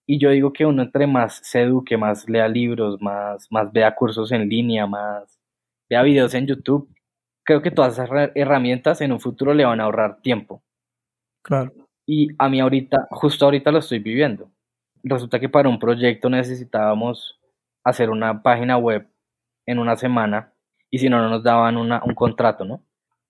[0.07, 3.95] Y yo digo que uno entre más se eduque, más lea libros, más, más vea
[3.95, 5.39] cursos en línea, más
[5.89, 6.89] vea videos en YouTube,
[7.45, 10.63] creo que todas esas herramientas en un futuro le van a ahorrar tiempo.
[11.43, 11.73] Claro.
[12.07, 14.51] Y a mí ahorita, justo ahorita lo estoy viviendo
[15.03, 17.39] resulta que para un proyecto necesitábamos
[17.85, 19.09] hacer una página web
[19.67, 20.53] en una semana
[20.91, 22.83] y si no, no nos daban una, un contrato, ¿no?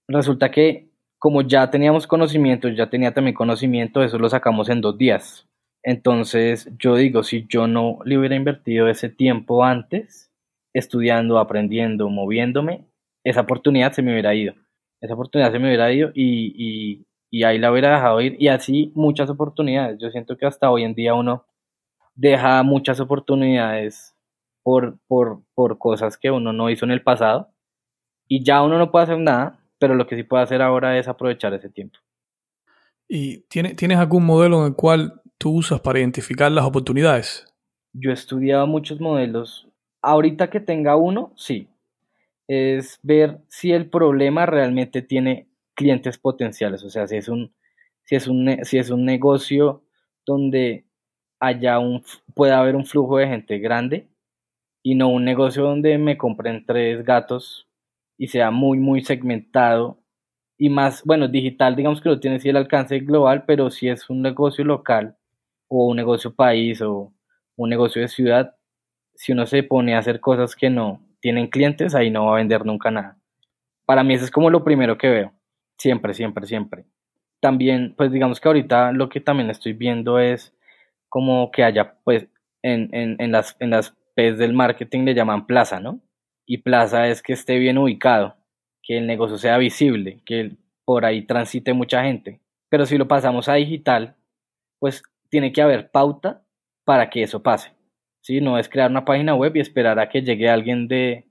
[0.08, 4.96] Resulta que como ya teníamos conocimiento, ya tenía también conocimiento, eso lo sacamos en dos
[4.96, 5.46] días.
[5.82, 10.32] Entonces yo digo, si yo no le hubiera invertido ese tiempo antes,
[10.72, 12.86] estudiando, aprendiendo, moviéndome,
[13.22, 14.54] esa oportunidad se me hubiera ido.
[15.00, 18.36] Esa oportunidad se me hubiera ido y, y, y ahí la hubiera dejado ir.
[18.38, 19.98] Y así muchas oportunidades.
[20.00, 21.44] Yo siento que hasta hoy en día uno
[22.14, 24.14] deja muchas oportunidades
[24.62, 27.49] por, por, por cosas que uno no hizo en el pasado
[28.32, 31.08] y ya uno no puede hacer nada, pero lo que sí puede hacer ahora es
[31.08, 31.98] aprovechar ese tiempo.
[33.08, 37.44] ¿Y tiene, tienes algún modelo en el cual tú usas para identificar las oportunidades?
[37.92, 39.68] Yo he estudiado muchos modelos.
[40.00, 41.68] Ahorita que tenga uno, sí.
[42.46, 46.84] Es ver si el problema realmente tiene clientes potenciales.
[46.84, 47.52] O sea, si es un,
[48.04, 49.82] si es un, si es un negocio
[50.24, 50.84] donde
[51.40, 54.06] allá un, pueda haber un flujo de gente grande
[54.84, 57.66] y no un negocio donde me compren tres gatos
[58.20, 59.98] y sea muy, muy segmentado
[60.58, 64.10] y más, bueno, digital, digamos que no tiene sí el alcance global, pero si es
[64.10, 65.16] un negocio local
[65.68, 67.14] o un negocio país o
[67.56, 68.54] un negocio de ciudad,
[69.14, 72.36] si uno se pone a hacer cosas que no tienen clientes, ahí no va a
[72.36, 73.16] vender nunca nada.
[73.86, 75.32] Para mí eso es como lo primero que veo,
[75.78, 76.84] siempre, siempre, siempre.
[77.40, 80.54] También, pues digamos que ahorita lo que también estoy viendo es
[81.08, 82.28] como que haya pues
[82.60, 86.02] en, en, en, las, en las PES del marketing le llaman plaza, ¿no?
[86.50, 88.34] Y plaza es que esté bien ubicado,
[88.82, 92.40] que el negocio sea visible, que por ahí transite mucha gente.
[92.68, 94.16] Pero si lo pasamos a digital,
[94.80, 96.42] pues tiene que haber pauta
[96.84, 97.72] para que eso pase.
[98.20, 98.40] ¿sí?
[98.40, 101.28] No es crear una página web y esperar a que llegue alguien de,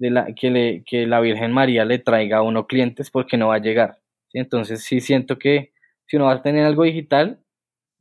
[0.00, 3.54] la, que, le, que la Virgen María le traiga a uno clientes porque no va
[3.54, 4.00] a llegar.
[4.32, 5.72] Entonces sí siento que
[6.06, 7.38] si uno va a tener algo digital,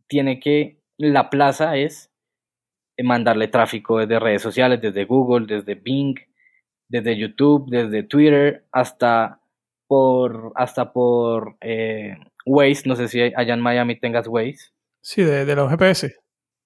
[0.07, 2.11] tiene que, la plaza es
[2.97, 6.17] mandarle tráfico desde redes sociales, desde Google, desde Bing,
[6.89, 9.39] desde YouTube, desde Twitter, hasta
[9.87, 14.71] por, hasta por eh, Waze, no sé si allá en Miami tengas Waze.
[15.01, 16.15] Sí, de, los GPS.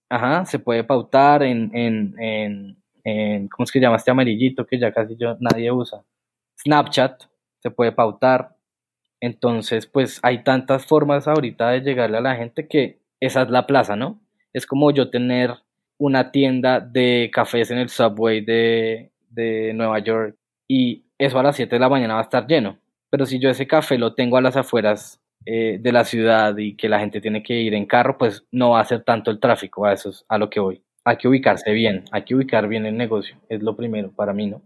[0.09, 4.79] Ajá, se puede pautar en, en, en, en, ¿cómo es que llama este amarillito que
[4.79, 6.03] ya casi yo, nadie usa?
[6.63, 7.23] Snapchat,
[7.59, 8.55] se puede pautar.
[9.19, 13.67] Entonces, pues hay tantas formas ahorita de llegarle a la gente que esa es la
[13.67, 14.19] plaza, ¿no?
[14.51, 15.53] Es como yo tener
[15.97, 20.35] una tienda de cafés en el subway de, de Nueva York
[20.67, 22.77] y eso a las 7 de la mañana va a estar lleno.
[23.09, 26.75] Pero si yo ese café lo tengo a las afueras eh, de la ciudad y
[26.75, 29.39] que la gente tiene que ir en carro, pues no va a ser tanto el
[29.39, 30.83] tráfico, a eso es a lo que voy.
[31.03, 34.47] Hay que ubicarse bien, hay que ubicar bien el negocio, es lo primero para mí,
[34.47, 34.61] ¿no?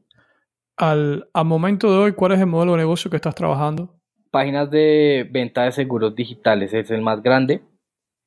[0.77, 3.95] Al, momento de hoy, ¿cuál es el modelo de negocio que estás trabajando?
[4.31, 7.61] Páginas de venta de seguros digitales es el más grande,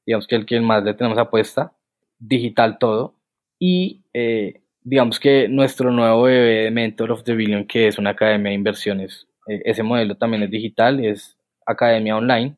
[0.06, 1.74] digamos que el que más le tenemos apuesta,
[2.18, 3.14] digital todo,
[3.58, 8.10] y eh, digamos que nuestro nuevo bebé de Mentor of the Billion, que es una
[8.10, 12.56] academia de inversiones, eh, ese modelo también es digital, es academia online.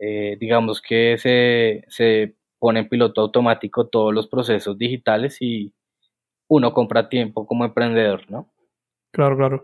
[0.00, 5.72] Eh, digamos que se, se pone en piloto automático todos los procesos digitales y
[6.48, 8.50] uno compra tiempo como emprendedor, ¿no?
[9.12, 9.62] Claro, claro.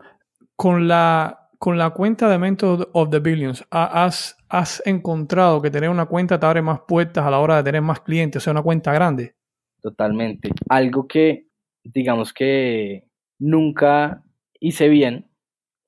[0.55, 5.90] Con la, con la cuenta de Mentor of the Billions, ¿has, ¿has encontrado que tener
[5.90, 8.53] una cuenta te abre más puertas a la hora de tener más clientes, o sea,
[8.53, 9.35] una cuenta grande?
[9.83, 10.50] Totalmente.
[10.68, 11.50] Algo que,
[11.85, 13.05] digamos que
[13.38, 14.23] nunca
[14.61, 15.27] hice bien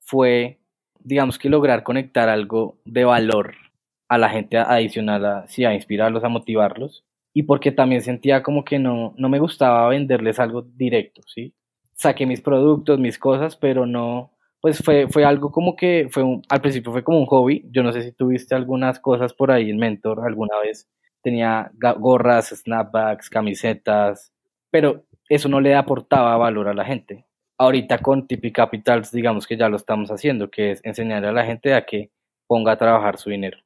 [0.01, 0.59] fue
[1.03, 3.55] digamos que lograr conectar algo de valor
[4.07, 7.03] a la gente adicional, a, sí, a inspirarlos, a motivarlos,
[7.33, 11.53] y porque también sentía como que no, no me gustaba venderles algo directo, ¿sí?
[11.93, 16.61] Saqué mis productos, mis cosas, pero no, pues fue, fue algo como que, fue al
[16.61, 19.77] principio fue como un hobby, yo no sé si tuviste algunas cosas por ahí en
[19.77, 20.87] Mentor alguna vez,
[21.21, 24.31] tenía gorras, snapbacks, camisetas,
[24.69, 27.25] pero eso no le aportaba valor a la gente
[27.57, 31.45] ahorita con Tipi Capitals, digamos que ya lo estamos haciendo, que es enseñarle a la
[31.45, 32.09] gente a que
[32.47, 33.57] ponga a trabajar su dinero.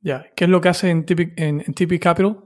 [0.00, 1.60] Ya, ¿qué es lo que hace en Tipi, en,
[1.98, 2.38] Capital?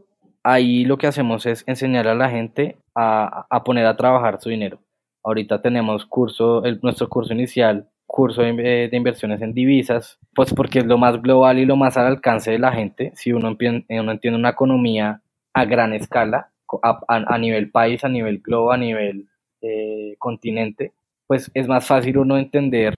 [0.43, 4.49] Ahí lo que hacemos es enseñar a la gente a, a poner a trabajar su
[4.49, 4.79] dinero.
[5.25, 10.87] Ahorita tenemos curso, el, nuestro curso inicial, curso de, inversiones en divisas, pues porque es
[10.87, 13.13] lo más global y lo más al alcance de la gente.
[13.17, 15.21] Si uno, uno entiende una economía
[15.53, 16.51] a gran escala,
[16.83, 19.29] a, a nivel país, a nivel global, a nivel
[19.61, 20.93] eh, continente,
[21.27, 22.95] pues es más fácil uno entender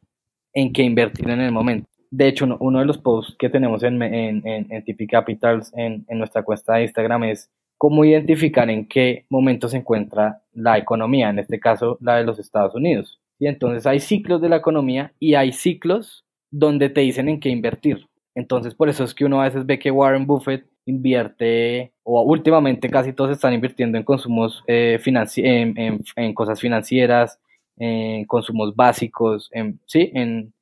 [0.53, 1.89] en qué invertir en el momento.
[2.11, 6.19] De hecho, uno, de los posts que tenemos en, en, en, TP Capitals en, en
[6.19, 11.39] nuestra cuenta de Instagram es cómo identificar en qué momento se encuentra la economía, en
[11.39, 13.21] este caso la de los Estados Unidos.
[13.39, 17.49] Y entonces hay ciclos de la economía y hay ciclos donde te dicen en qué
[17.49, 18.07] invertir.
[18.35, 22.89] Entonces por eso es que uno a veces ve que Warren Buffett invierte, o últimamente
[22.89, 27.39] casi todos están invirtiendo en consumos eh, en, en, cosas financieras,
[27.77, 30.53] en consumos básicos, en, sí, en,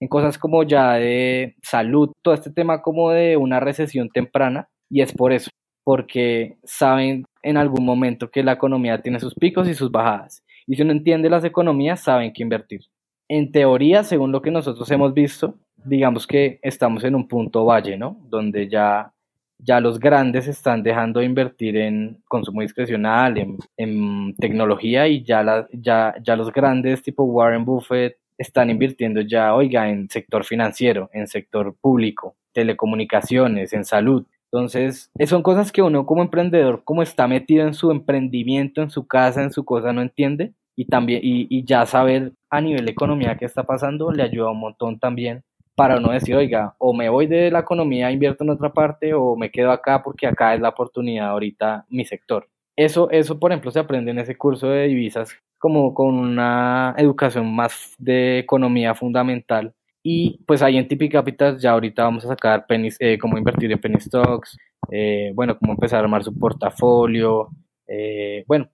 [0.00, 5.00] en cosas como ya de salud, todo este tema como de una recesión temprana, y
[5.00, 5.50] es por eso,
[5.84, 10.76] porque saben en algún momento que la economía tiene sus picos y sus bajadas, y
[10.76, 12.82] si uno entiende las economías, saben qué invertir.
[13.28, 17.96] En teoría, según lo que nosotros hemos visto, digamos que estamos en un punto valle,
[17.96, 18.18] ¿no?
[18.28, 19.12] Donde ya
[19.58, 26.36] ya los grandes están dejando de invertir en consumo discrecional, en, tecnología y ya, ya,
[26.36, 32.36] los grandes tipo Warren Buffett están invirtiendo ya, oiga, en sector financiero, en sector público,
[32.52, 34.26] telecomunicaciones, en salud.
[34.52, 39.06] Entonces, son cosas que uno como emprendedor, como está metido en su emprendimiento, en su
[39.06, 40.52] casa, en su cosa, no entiende.
[40.76, 44.50] Y también, y, y ya saber a nivel de economía qué está pasando le ayuda
[44.50, 45.42] un montón también
[45.76, 49.36] para no decir, oiga, o me voy de la economía, invierto en otra parte, o
[49.36, 52.48] me quedo acá porque acá es la oportunidad ahorita mi sector.
[52.74, 57.54] Eso, eso, por ejemplo, se aprende en ese curso de divisas como con una educación
[57.54, 59.74] más de economía fundamental.
[60.02, 63.70] Y pues ahí en Tipi Capital ya ahorita vamos a sacar pennies, eh, cómo invertir
[63.72, 64.56] en penny stocks,
[64.90, 67.48] eh, bueno, cómo empezar a armar su portafolio.
[67.86, 68.68] Eh, bueno,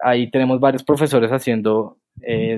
[0.00, 1.96] ahí tenemos varios profesores haciendo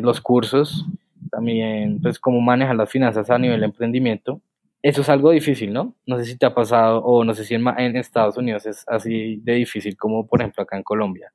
[0.01, 0.85] los cursos
[1.31, 4.41] también pues cómo manejar las finanzas a nivel de emprendimiento.
[4.83, 5.95] Eso es algo difícil, ¿no?
[6.07, 8.85] No sé si te ha pasado o no sé si en, en Estados Unidos es
[8.87, 11.33] así de difícil como por ejemplo acá en Colombia.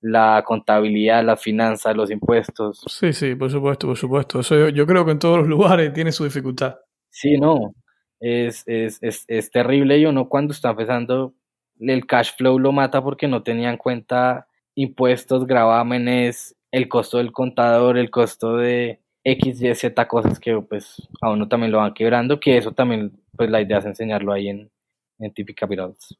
[0.00, 2.82] la contabilidad, las finanzas, los impuestos.
[2.88, 4.40] Sí, sí, por supuesto, por supuesto.
[4.40, 6.76] Eso yo, yo creo que en todos los lugares tiene su dificultad.
[7.10, 7.74] Sí, no,
[8.20, 11.34] es, es, es, es terrible y uno cuando está empezando
[11.80, 17.32] el cash flow lo mata porque no tenía en cuenta impuestos, gravámenes, el costo del
[17.32, 21.94] contador, el costo de X, Y, Z cosas que pues a uno también lo van
[21.94, 24.70] quebrando, que eso también pues la idea es enseñarlo ahí en,
[25.18, 26.18] en Typical Capitals.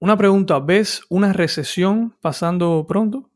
[0.00, 3.28] Una pregunta, ¿ves una recesión pasando pronto?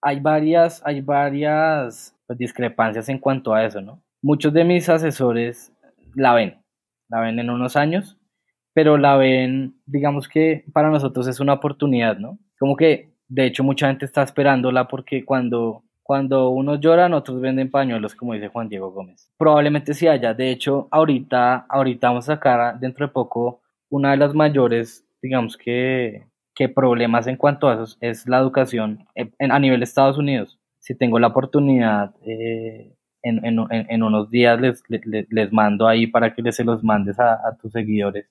[0.00, 4.02] Hay varias, hay varias pues, discrepancias en cuanto a eso, ¿no?
[4.22, 5.72] Muchos de mis asesores
[6.14, 6.58] la ven,
[7.08, 8.18] la ven en unos años,
[8.72, 12.38] pero la ven, digamos que para nosotros es una oportunidad, ¿no?
[12.58, 17.70] Como que, de hecho, mucha gente está esperándola porque cuando, cuando unos lloran, otros venden
[17.70, 19.30] pañuelos, como dice Juan Diego Gómez.
[19.36, 24.16] Probablemente sí haya, de hecho, ahorita, ahorita vamos a sacar dentro de poco una de
[24.16, 29.06] las mayores digamos que, que problemas en cuanto a eso es la educación
[29.38, 30.58] a nivel de Estados Unidos.
[30.78, 32.92] Si tengo la oportunidad, eh,
[33.22, 37.18] en, en, en, unos días les, les, mando ahí para que les se los mandes
[37.18, 38.26] a, a tus seguidores.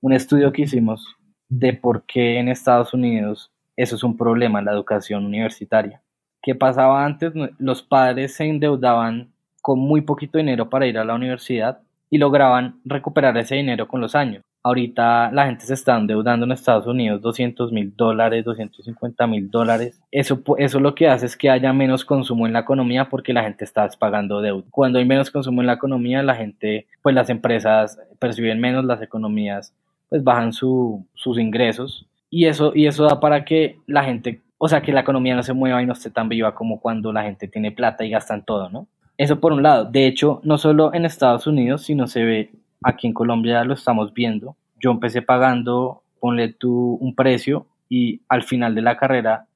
[0.00, 1.06] Un estudio que hicimos
[1.50, 6.02] de por qué en Estados Unidos eso es un problema, la educación universitaria.
[6.42, 7.32] ¿Qué pasaba antes?
[7.58, 9.28] Los padres se endeudaban
[9.60, 14.00] con muy poquito dinero para ir a la universidad y lograban recuperar ese dinero con
[14.00, 14.42] los años.
[14.62, 20.00] Ahorita la gente se está endeudando en Estados Unidos 200 mil dólares, 250 mil dólares.
[20.10, 23.44] Eso, eso lo que hace es que haya menos consumo en la economía porque la
[23.44, 24.66] gente está pagando deuda.
[24.70, 29.00] Cuando hay menos consumo en la economía, la gente, pues las empresas perciben menos, las
[29.00, 29.74] economías
[30.08, 34.82] pues bajan sus ingresos y eso, y eso da para que la gente, o sea,
[34.82, 37.48] que la economía no se mueva y no esté tan viva como cuando la gente
[37.48, 38.88] tiene plata y gastan todo, ¿no?
[39.16, 39.84] Eso por un lado.
[39.84, 42.50] De hecho, no solo en Estados Unidos, sino se ve
[42.82, 44.56] aquí en Colombia lo estamos viendo.
[44.80, 49.46] Yo empecé pagando, ponle tú un precio y al final de la carrera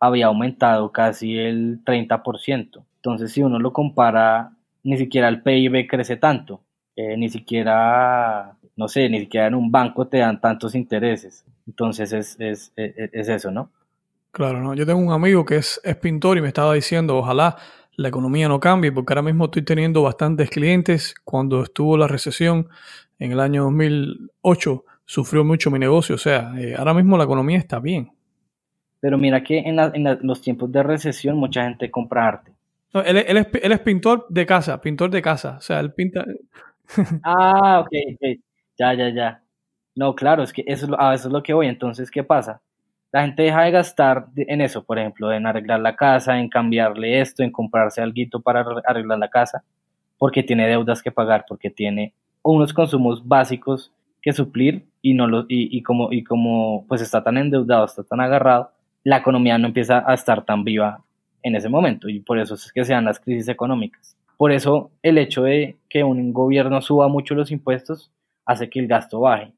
[0.00, 2.84] había aumentado casi el 30%.
[2.96, 6.60] Entonces, si uno lo compara, ni siquiera el PIB crece tanto,
[6.96, 11.44] eh, ni siquiera, no sé, ni siquiera en un banco te dan tantos intereses.
[11.66, 13.70] Entonces, es, es, es, eso, ¿no?
[14.38, 14.72] Claro, ¿no?
[14.72, 17.56] Yo tengo un amigo que es, es pintor y me estaba diciendo, ojalá
[17.96, 21.16] la economía no cambie, porque ahora mismo estoy teniendo bastantes clientes.
[21.24, 22.68] Cuando estuvo la recesión
[23.18, 26.14] en el año 2008, sufrió mucho mi negocio.
[26.14, 28.12] O sea, eh, ahora mismo la economía está bien.
[29.00, 29.76] Pero mira que en,
[30.22, 32.52] los tiempos de recesión mucha gente compra arte.
[32.92, 35.56] él, es, pintor de casa, pintor de casa.
[35.58, 36.24] O sea, él pinta...
[37.24, 38.40] ah, ok, ok.
[38.78, 39.42] Ya, ya, ya.
[39.96, 41.66] No, claro, es que eso, a eso es lo que voy.
[41.66, 42.62] Entonces, ¿qué pasa?
[43.10, 47.20] La gente deja de gastar en eso, por ejemplo, en arreglar la casa, en cambiarle
[47.20, 49.64] esto, en comprarse algo para arreglar la casa,
[50.18, 55.46] porque tiene deudas que pagar, porque tiene unos consumos básicos que suplir y no lo,
[55.48, 58.72] y, como y como pues está tan endeudado, está tan agarrado,
[59.04, 61.02] la economía no empieza a estar tan viva
[61.42, 64.16] en ese momento y por eso es que se dan las crisis económicas.
[64.36, 68.10] Por eso el hecho de que un gobierno suba mucho los impuestos
[68.44, 69.52] hace que el gasto baje.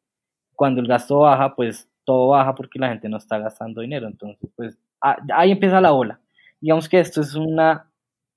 [0.54, 4.08] Cuando el gasto baja, pues todo baja porque la gente no está gastando dinero.
[4.08, 6.18] Entonces, pues ahí empieza la ola.
[6.60, 7.86] Digamos que esto es una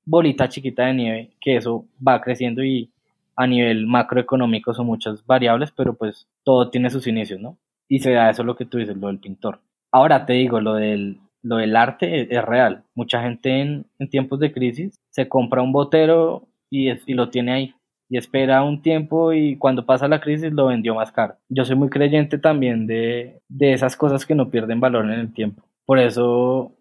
[0.06, 2.92] bolita chiquita de nieve, que eso va creciendo y
[3.36, 7.58] a nivel macroeconómico son muchas variables, pero pues todo tiene sus inicios, ¿no?
[7.90, 9.60] Y se da eso lo que tú dices, lo del pintor.
[9.92, 12.84] Ahora te digo, lo del, lo del arte es, real.
[12.94, 17.54] Mucha gente en, en, tiempos de crisis se compra un botero y, y lo tiene
[17.54, 17.74] ahí
[18.10, 21.36] y espera un tiempo y cuando pasa la crisis lo vendió más caro.
[21.50, 25.34] Yo soy muy creyente también de, de esas cosas que no pierden valor en el
[25.34, 25.64] tiempo.
[25.86, 26.72] Por eso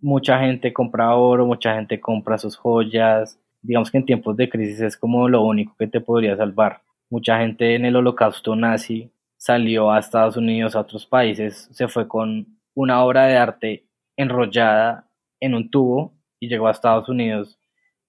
[0.00, 3.38] mucha gente compra oro, mucha gente compra sus joyas.
[3.62, 6.82] Digamos que en tiempos de crisis es como lo único que te podría salvar.
[7.10, 12.06] Mucha gente en el holocausto nazi salió a Estados Unidos, a otros países, se fue
[12.06, 15.08] con una obra de arte enrollada
[15.40, 17.59] en un tubo y llegó a Estados Unidos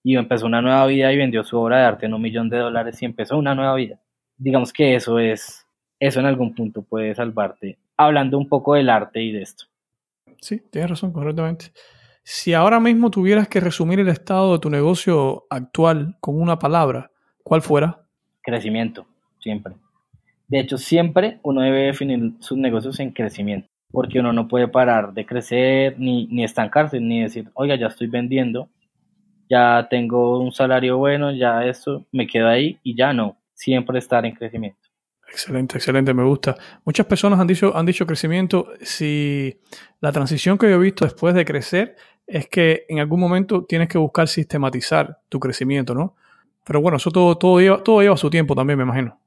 [0.03, 2.57] y empezó una nueva vida y vendió su obra de arte en un millón de
[2.57, 3.99] dólares y empezó una nueva vida.
[4.37, 5.65] Digamos que eso es,
[5.99, 9.65] eso en algún punto puede salvarte, hablando un poco del arte y de esto.
[10.39, 11.67] Sí, tienes razón, correctamente.
[12.23, 17.11] Si ahora mismo tuvieras que resumir el estado de tu negocio actual con una palabra,
[17.43, 18.03] ¿cuál fuera?
[18.41, 19.05] Crecimiento,
[19.39, 19.73] siempre.
[20.47, 25.13] De hecho, siempre uno debe definir sus negocios en crecimiento, porque uno no puede parar
[25.13, 28.69] de crecer, ni, ni estancarse, ni decir, oiga, ya estoy vendiendo,
[29.52, 34.26] ya tengo un salario bueno, ya eso, me quedo ahí y ya no, siempre estar
[34.26, 34.80] en crecimiento.
[35.28, 36.56] Excelente, excelente, me gusta.
[36.86, 38.68] Muchas personas han dicho, han dicho crecimiento.
[38.82, 39.58] Si
[39.99, 41.95] la transición que yo he visto después de crecer
[42.28, 46.16] es que en algún momento tienes que buscar sistematizar tu crecimiento, ¿no?
[46.66, 49.18] Pero bueno, eso todo, todo, lleva, todo lleva su tiempo también, me imagino.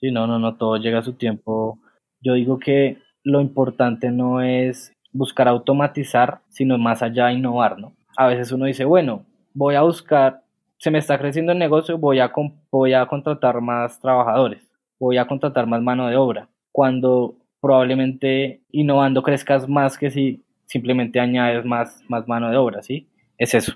[0.00, 1.78] Sí, no, no, no, todo llega a su tiempo.
[2.20, 7.92] Yo digo que lo importante no es buscar automatizar, sino más allá innovar, ¿no?
[8.16, 9.24] A veces uno dice, bueno,
[9.54, 10.42] voy a buscar,
[10.76, 12.30] se me está creciendo el negocio, voy a,
[12.70, 14.62] voy a contratar más trabajadores,
[14.98, 21.20] voy a contratar más mano de obra, cuando probablemente innovando crezcas más que si simplemente
[21.20, 23.06] añades más, más mano de obra, ¿sí?
[23.38, 23.72] Es eso.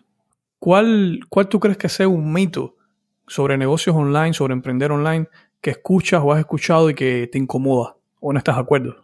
[0.58, 2.74] ¿Cuál, ¿Cuál tú crees que sea un mito
[3.26, 5.26] sobre negocios online, sobre emprender online,
[5.60, 8.96] que escuchas o has escuchado y que te incomoda o no estás de acuerdo?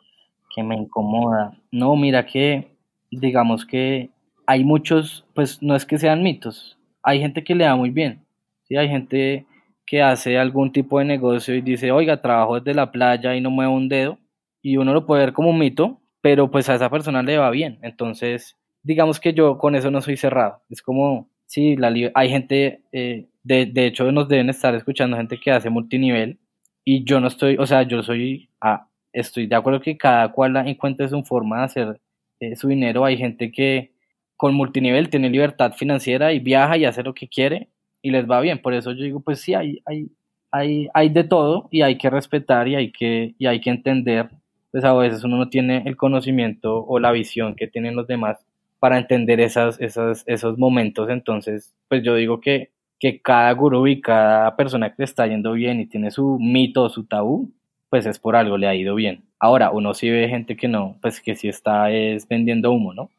[0.54, 1.56] Que me incomoda.
[1.70, 2.76] No, mira que,
[3.10, 4.10] digamos que
[4.46, 8.24] hay muchos, pues no es que sean mitos, hay gente que le da muy bien,
[8.64, 8.76] ¿sí?
[8.76, 9.46] Hay gente
[9.86, 13.50] que hace algún tipo de negocio y dice, oiga, trabajo desde la playa y no
[13.50, 14.18] muevo un dedo,
[14.62, 17.50] y uno lo puede ver como un mito, pero pues a esa persona le va
[17.50, 17.78] bien.
[17.82, 20.62] Entonces, digamos que yo con eso no soy cerrado.
[20.70, 25.38] Es como, sí, la, hay gente, eh, de, de, hecho nos deben estar escuchando gente
[25.38, 26.38] que hace multinivel
[26.82, 30.56] y yo no estoy, o sea, yo soy, ah, estoy de acuerdo que cada cual
[30.66, 32.00] encuentre su forma de hacer
[32.40, 33.04] eh, su dinero.
[33.04, 33.93] Hay gente que
[34.36, 37.68] con multinivel tiene libertad financiera y viaja y hace lo que quiere
[38.02, 38.60] y les va bien.
[38.60, 40.08] Por eso yo digo, pues sí, hay, hay,
[40.50, 44.28] hay, hay de todo y hay que respetar y hay que, y hay que entender
[44.74, 48.44] pues a veces uno no tiene el conocimiento o la visión que tienen los demás
[48.80, 51.08] para entender esas, esas, esos momentos.
[51.10, 55.78] Entonces, pues yo digo que, que cada gurú y cada persona que está yendo bien
[55.78, 57.52] y tiene su mito su tabú,
[57.88, 59.22] pues es por algo, le ha ido bien.
[59.38, 63.10] Ahora, uno sí ve gente que no, pues que sí está es vendiendo humo, ¿no?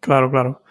[0.00, 0.62] Claro, claro.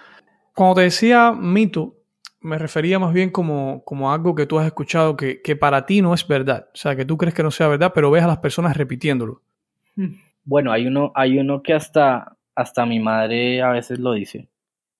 [0.53, 1.95] Cuando te decía mito,
[2.41, 6.01] me refería más bien como, como algo que tú has escuchado que, que para ti
[6.01, 6.69] no es verdad.
[6.73, 9.41] O sea, que tú crees que no sea verdad, pero ves a las personas repitiéndolo.
[10.43, 14.47] Bueno, hay uno, hay uno que hasta, hasta mi madre a veces lo dice,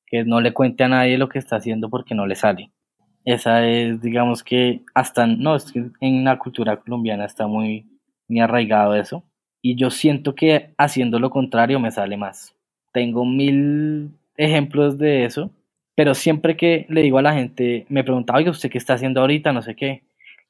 [0.08, 2.72] que no le cuente a nadie lo que está haciendo porque no le sale.
[3.26, 7.88] Esa es, digamos que hasta, no, es que en la cultura colombiana está muy,
[8.28, 9.24] muy arraigado eso.
[9.62, 12.55] Y yo siento que haciendo lo contrario me sale más.
[12.96, 15.52] Tengo mil ejemplos de eso,
[15.96, 19.20] pero siempre que le digo a la gente, me pregunta, oye, ¿usted qué está haciendo
[19.20, 19.52] ahorita?
[19.52, 20.04] No sé qué.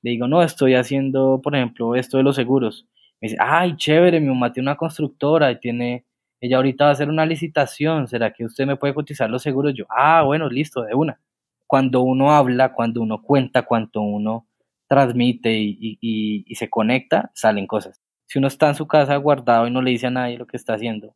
[0.04, 2.88] Le digo, no, estoy haciendo, por ejemplo, esto de los seguros
[3.22, 6.06] me dice, ay, chévere, mi mamá tiene una constructora y tiene,
[6.41, 9.74] ella ahorita va a hacer una licitación, ¿será que usted me puede cotizar los seguros?
[9.74, 11.20] Yo, ah, bueno, listo, de una.
[11.66, 14.48] Cuando uno habla, cuando uno cuenta, cuando uno
[14.88, 18.02] transmite y, se conecta, salen cosas.
[18.28, 20.58] Si uno está en su casa guardado y no le dice a nadie lo que
[20.58, 21.16] está haciendo,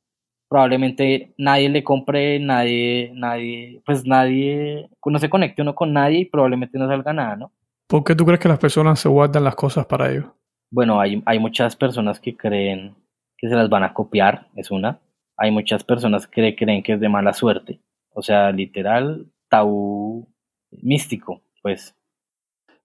[0.50, 6.26] probablemente nadie le compre, nadie, nadie, pues nadie, no se conecte uno con nadie y
[6.26, 7.52] probablemente no salga nada, ¿no?
[7.88, 10.26] ¿Por qué tú crees que las personas se guardan las cosas para ellos?
[10.72, 12.96] bueno, hay, hay muchas personas que creen
[13.38, 15.00] que se las van a copiar, es una.
[15.38, 17.80] Hay muchas personas que creen que es de mala suerte.
[18.14, 20.28] O sea, literal, tabú
[20.72, 21.96] místico, pues.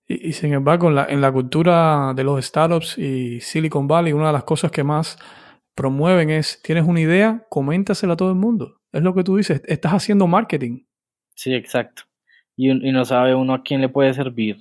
[0.06, 4.28] Y, sin embargo, en la, en la cultura de los startups y Silicon Valley, una
[4.28, 5.18] de las cosas que más
[5.74, 8.78] promueven es, tienes una idea, coméntasela a todo el mundo.
[8.92, 10.84] Es lo que tú dices, estás haciendo marketing.
[11.34, 12.04] Sí, exacto.
[12.56, 14.58] Y, y no sabe uno a quién le puede servir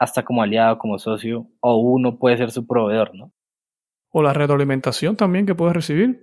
[0.00, 3.32] hasta como aliado, como socio, o uno puede ser su proveedor, ¿no?
[4.10, 6.22] O la retroalimentación también que puedes recibir.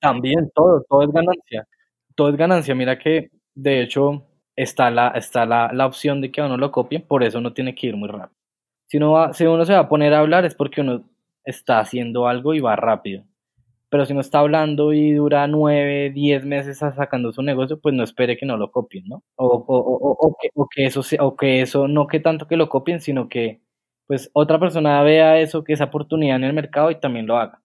[0.00, 1.66] También, todo, todo es ganancia.
[2.14, 2.74] Todo es ganancia.
[2.74, 7.02] Mira que, de hecho, está la, está la, la opción de que uno lo copien,
[7.02, 8.38] por eso uno tiene que ir muy rápido.
[8.88, 11.04] Si uno, va, si uno se va a poner a hablar es porque uno
[11.44, 13.24] está haciendo algo y va rápido.
[13.88, 18.02] Pero si no está hablando y dura nueve, diez meses sacando su negocio, pues no
[18.02, 19.22] espere que no lo copien, ¿no?
[19.36, 22.56] O, o, o, o, que, que eso sea, o que eso no que tanto que
[22.56, 23.60] lo copien, sino que
[24.06, 27.60] pues otra persona vea eso, que esa oportunidad en el mercado y también lo haga.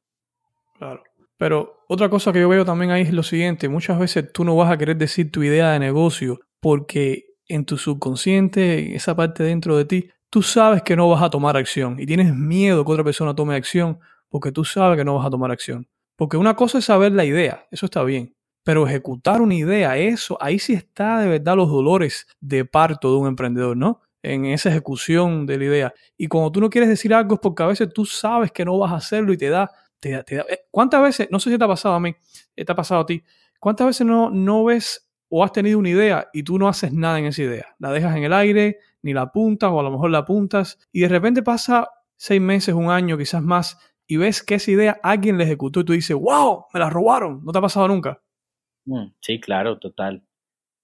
[0.78, 1.04] Claro.
[1.38, 4.56] Pero otra cosa que yo veo también ahí es lo siguiente, muchas veces tú no
[4.56, 9.44] vas a querer decir tu idea de negocio porque en tu subconsciente, en esa parte
[9.44, 12.92] dentro de ti, tú sabes que no vas a tomar acción y tienes miedo que
[12.92, 14.00] otra persona tome acción
[14.30, 15.88] porque tú sabes que no vas a tomar acción.
[16.22, 18.36] Porque una cosa es saber la idea, eso está bien.
[18.64, 23.18] Pero ejecutar una idea, eso, ahí sí está de verdad los dolores de parto de
[23.18, 24.02] un emprendedor, ¿no?
[24.22, 25.94] En esa ejecución de la idea.
[26.18, 28.78] Y cuando tú no quieres decir algo es porque a veces tú sabes que no
[28.78, 30.46] vas a hacerlo y te da, te da, te da.
[30.48, 32.16] Eh, ¿Cuántas veces, no sé si te ha pasado a mí,
[32.54, 33.24] te ha pasado a ti,
[33.60, 37.18] cuántas veces no, no ves o has tenido una idea y tú no haces nada
[37.18, 37.66] en esa idea?
[37.80, 41.02] La dejas en el aire, ni la apuntas o a lo mejor la apuntas y
[41.02, 43.80] de repente pasa seis meses, un año, quizás más
[44.12, 47.46] y ves que esa idea alguien la ejecutó y tú dices, wow, me la robaron.
[47.46, 48.22] ¿No te ha pasado nunca?
[48.84, 50.22] Mm, sí, claro, total.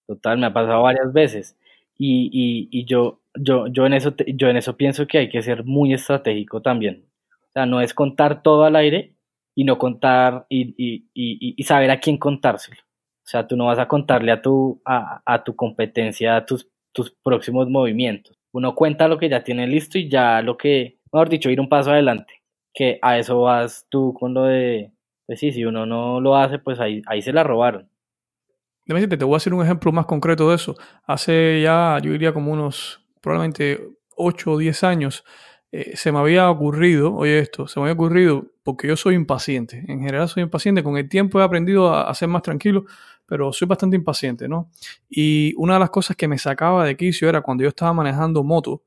[0.08, 1.58] Total, me ha pasado varias veces.
[1.98, 5.42] Y, y, y yo, yo, yo, en eso yo en eso pienso que hay que
[5.42, 7.04] ser muy estratégico también.
[7.50, 9.14] O sea, no es contar todo al aire
[9.54, 12.80] y no contar y, y, y, saber a quién contárselo.
[12.80, 17.12] O sea, tú no vas a contarle a tu, a, a tu competencia tus, tus
[17.12, 18.40] próximos movimientos.
[18.54, 21.68] Uno cuenta lo que ya tiene listo y ya lo que, mejor dicho, ir un
[21.68, 22.37] paso adelante
[22.78, 24.92] que a eso vas tú con lo de
[25.26, 27.90] Pues sí, si uno no lo hace, pues ahí, ahí se la robaron.
[28.86, 30.76] Déjame decirte, te voy a hacer un ejemplo más concreto de eso.
[31.08, 33.84] Hace ya, yo diría como unos, probablemente
[34.16, 35.26] 8 o 10 años,
[35.72, 39.84] eh, se me había ocurrido, oye esto, se me había ocurrido, porque yo soy impaciente,
[39.88, 42.86] en general soy impaciente, con el tiempo he aprendido a, a ser más tranquilo,
[43.26, 44.70] pero soy bastante impaciente, ¿no?
[45.10, 48.44] Y una de las cosas que me sacaba de quicio era cuando yo estaba manejando
[48.44, 48.84] moto,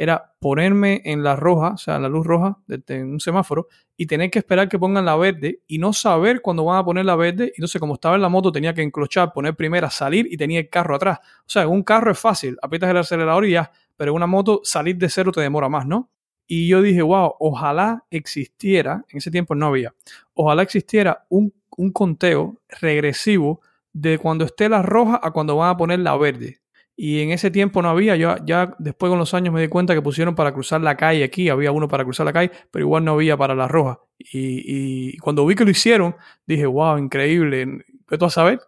[0.00, 4.06] era ponerme en la roja, o sea, en la luz roja de, un semáforo y
[4.06, 7.16] tener que esperar que pongan la verde y no saber cuándo van a poner la
[7.16, 7.52] verde.
[7.54, 10.70] Entonces, como estaba en la moto, tenía que enclochar, poner primera, salir y tenía el
[10.70, 11.18] carro atrás.
[11.40, 14.26] O sea, en un carro es fácil, aprietas el acelerador y ya, pero en una
[14.26, 16.08] moto salir de cero te demora más, ¿no?
[16.46, 19.94] Y yo dije, wow, ojalá existiera, en ese tiempo no había,
[20.32, 23.60] ojalá existiera un, un conteo regresivo
[23.92, 26.59] de cuando esté la roja a cuando van a poner la verde.
[27.02, 29.94] Y en ese tiempo no había, yo ya después con los años me di cuenta
[29.94, 33.06] que pusieron para cruzar la calle aquí, había uno para cruzar la calle, pero igual
[33.06, 34.00] no había para la roja.
[34.18, 36.14] Y, cuando vi que lo hicieron,
[36.46, 37.86] dije, wow, increíble.
[38.06, 38.60] ¿Qué tú a saber?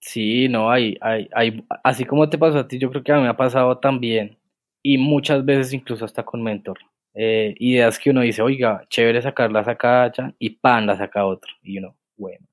[0.00, 3.16] Sí, no, hay, hay, hay, así como te pasó a ti, yo creo que a
[3.16, 4.36] mí me ha pasado también,
[4.82, 6.76] y muchas veces incluso hasta con mentor.
[7.14, 11.50] Eh, ideas que uno dice, oiga, chévere sacarla saca y pan la saca otro.
[11.62, 12.46] Y uno, bueno,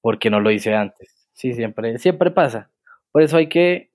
[0.00, 1.28] ¿por qué no lo hice antes?
[1.34, 2.70] Sí, siempre, siempre pasa.
[3.12, 3.90] Por eso hay que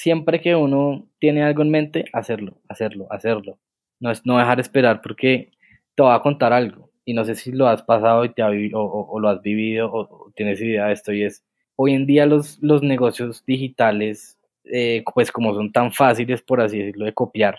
[0.00, 3.58] siempre que uno tiene algo en mente, hacerlo, hacerlo, hacerlo.
[4.00, 5.50] No es no dejar esperar porque
[5.94, 6.90] te va a contar algo.
[7.04, 10.58] Y no sé si lo has pasado y te o, lo has vivido o, tienes
[10.62, 11.44] idea de esto y es
[11.76, 16.78] hoy en día los, los negocios digitales eh, pues como son tan fáciles por así
[16.78, 17.58] decirlo de copiar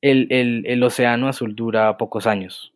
[0.00, 2.72] el, el, el océano azul dura pocos años.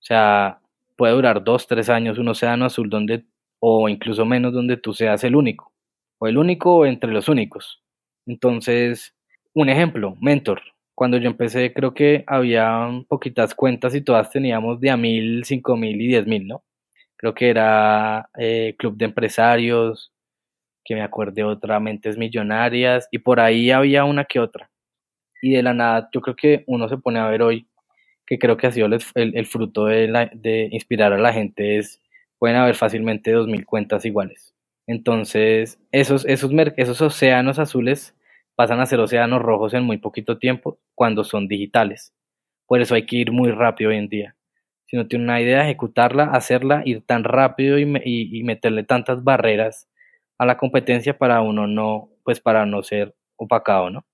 [0.00, 0.58] O sea
[0.96, 3.24] puede durar dos tres años un océano azul donde
[3.60, 5.72] o incluso menos donde tú seas el único
[6.18, 7.82] o el único entre los únicos
[8.26, 9.14] entonces,
[9.54, 10.62] un ejemplo, Mentor.
[10.94, 15.76] Cuando yo empecé, creo que había poquitas cuentas y todas teníamos de a mil, cinco
[15.76, 16.62] mil y diez mil, ¿no?
[17.16, 20.12] Creo que era eh, Club de Empresarios,
[20.84, 24.70] que me acuerde otra, Mentes Millonarias, y por ahí había una que otra.
[25.42, 27.68] Y de la nada, yo creo que uno se pone a ver hoy,
[28.26, 32.00] que creo que ha sido el, fruto de, de inspirar a la gente, es,
[32.38, 34.51] pueden haber fácilmente dos mil cuentas iguales.
[34.86, 38.14] Entonces, esos, esos, esos océanos azules
[38.54, 42.12] pasan a ser océanos rojos en muy poquito tiempo cuando son digitales.
[42.66, 44.36] Por eso hay que ir muy rápido hoy en día.
[44.86, 49.88] Si no tiene una idea, ejecutarla, hacerla, ir tan rápido y, y, meterle tantas barreras
[50.36, 54.04] a la competencia para uno no, pues para no ser opacado, ¿no?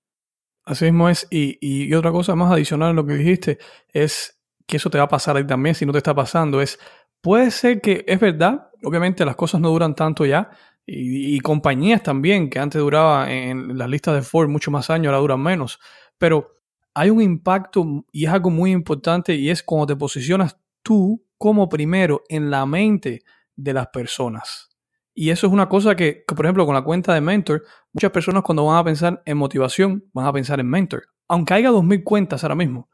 [0.63, 1.27] Así mismo es.
[1.29, 3.57] Y, y, otra cosa más adicional a lo que dijiste
[3.91, 6.61] es que eso te va a pasar ahí también si no te está pasando.
[6.61, 6.79] Es,
[7.21, 10.49] puede ser que es verdad obviamente las cosas no duran tanto ya.
[10.91, 15.19] Y, compañías también, que antes duraba en las listas de Ford mucho más años, ahora
[15.19, 15.79] duran menos.
[16.17, 16.55] Pero
[16.95, 21.69] hay un impacto y es algo muy importante y es cuando te posicionas tú como
[21.69, 23.21] primero en la mente
[23.55, 24.69] de las personas.
[25.13, 27.63] Y eso es una cosa que, por ejemplo, con la cuenta de Mentor,
[27.93, 31.03] muchas personas cuando van a pensar en motivación, van a pensar en Mentor.
[31.27, 32.89] Aunque haya 2.000 cuentas ahora mismo.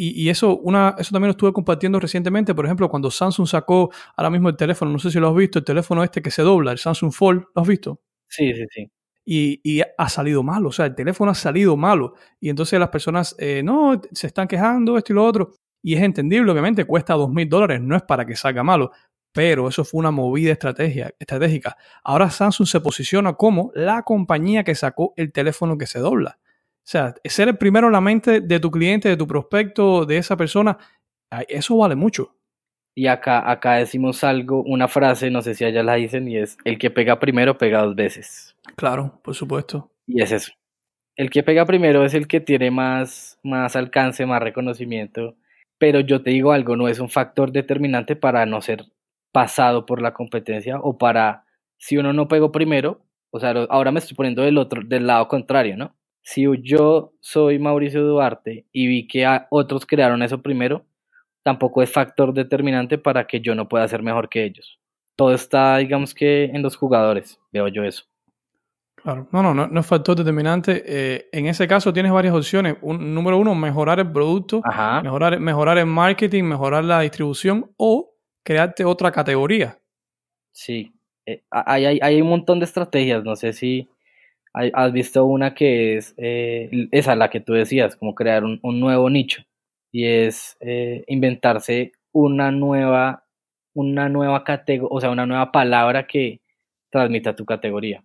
[0.00, 4.30] Y, eso, una, eso también lo estuve compartiendo recientemente, por ejemplo, cuando Samsung sacó ahora
[4.30, 6.70] mismo el teléfono, no sé si lo has visto, el teléfono este que se dobla,
[6.70, 8.00] el Samsung Fold, ¿lo has visto?
[8.28, 8.88] Sí, sí, sí.
[9.24, 12.14] Y, y ha salido malo, o sea, el teléfono ha salido malo.
[12.38, 15.50] Y entonces las personas, eh, no, se están quejando, esto y lo otro.
[15.82, 18.92] Y es entendible, obviamente, cuesta dos mil dólares, no es para que salga malo,
[19.32, 21.76] pero eso fue una movida estrategia, estratégica.
[22.04, 26.38] Ahora Samsung se posiciona como la compañía que sacó el teléfono que se dobla.
[26.88, 30.16] O sea, ser el primero en la mente de tu cliente, de tu prospecto, de
[30.16, 30.78] esa persona,
[31.46, 32.34] eso vale mucho.
[32.94, 36.56] Y acá, acá decimos algo, una frase, no sé si allá la dicen, y es,
[36.64, 38.56] el que pega primero pega dos veces.
[38.74, 39.92] Claro, por supuesto.
[40.06, 40.52] Y es eso.
[41.14, 45.36] El que pega primero es el que tiene más, más alcance, más reconocimiento.
[45.76, 48.86] Pero yo te digo algo, no es un factor determinante para no ser
[49.30, 51.44] pasado por la competencia o para,
[51.76, 55.28] si uno no pegó primero, o sea, ahora me estoy poniendo del otro, del lado
[55.28, 55.97] contrario, ¿no?
[56.28, 60.84] Si yo soy Mauricio Duarte y vi que otros crearon eso primero,
[61.42, 64.78] tampoco es factor determinante para que yo no pueda ser mejor que ellos.
[65.16, 68.04] Todo está, digamos que, en los jugadores, veo yo eso.
[68.96, 70.84] Claro, no, no, no, es factor determinante.
[70.86, 72.76] Eh, en ese caso tienes varias opciones.
[72.82, 74.60] Un, número uno, mejorar el producto,
[75.02, 78.12] mejorar, mejorar el marketing, mejorar la distribución o
[78.44, 79.78] crearte otra categoría.
[80.52, 80.92] Sí,
[81.24, 83.24] eh, hay, hay, hay, un montón de estrategias.
[83.24, 83.88] No sé si
[84.72, 89.08] has visto una que es eh, esa, la que tú decías, como crear un, nuevo
[89.10, 89.42] nicho
[89.92, 93.24] y es eh, inventarse una nueva,
[93.74, 96.40] una nueva categoría, o sea, una nueva palabra que
[96.90, 98.02] transmita tu categoría.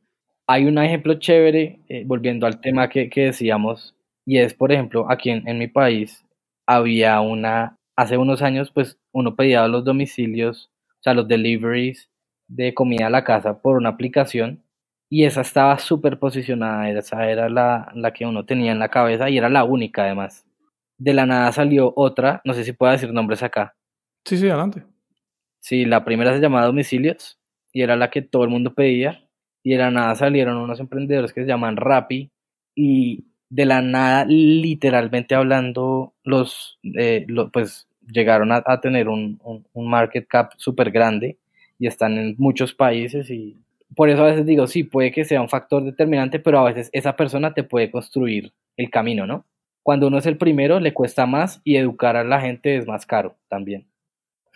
[0.47, 3.95] Hay un ejemplo chévere, eh, volviendo al tema que, decíamos,
[4.25, 6.25] y es, por ejemplo, aquí en, en mi país
[6.65, 12.09] había una, hace unos años, pues uno pedía los domicilios, o sea, los deliveries
[12.47, 14.62] de comida a la casa por una aplicación
[15.13, 19.29] y esa estaba súper posicionada, esa era la, la que uno tenía en la cabeza
[19.29, 20.43] y era la única además.
[20.97, 23.75] De la nada salió otra, no sé si puedo decir nombres acá.
[24.25, 24.83] Sí, sí, adelante.
[25.59, 27.39] Sí, la primera se llamaba Domicilios
[27.71, 29.23] y era la que todo el mundo pedía
[29.61, 32.31] y de la nada salieron unos emprendedores que se llaman Rappi
[32.73, 40.25] y de la nada, literalmente hablando, los, eh, pues llegaron a, tener un, un, market
[40.27, 41.37] cap súper grande
[41.77, 43.62] y están en muchos países y
[43.95, 46.89] por eso a veces digo, sí, puede que sea un factor determinante, pero a veces
[46.93, 49.45] esa persona te puede construir el camino, ¿no?
[49.81, 53.05] Cuando uno es el primero le cuesta más y educar a la gente es más
[53.05, 53.87] caro también.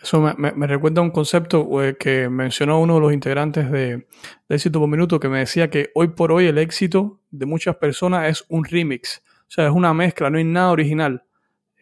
[0.00, 1.68] Eso me, recuerda un concepto
[1.98, 4.06] que mencionó uno de los integrantes de, de,
[4.48, 8.28] Éxito por Minuto, que me decía que hoy por hoy el éxito de muchas personas
[8.28, 9.22] es un remix.
[9.48, 11.24] O sea, es una mezcla, no hay nada original.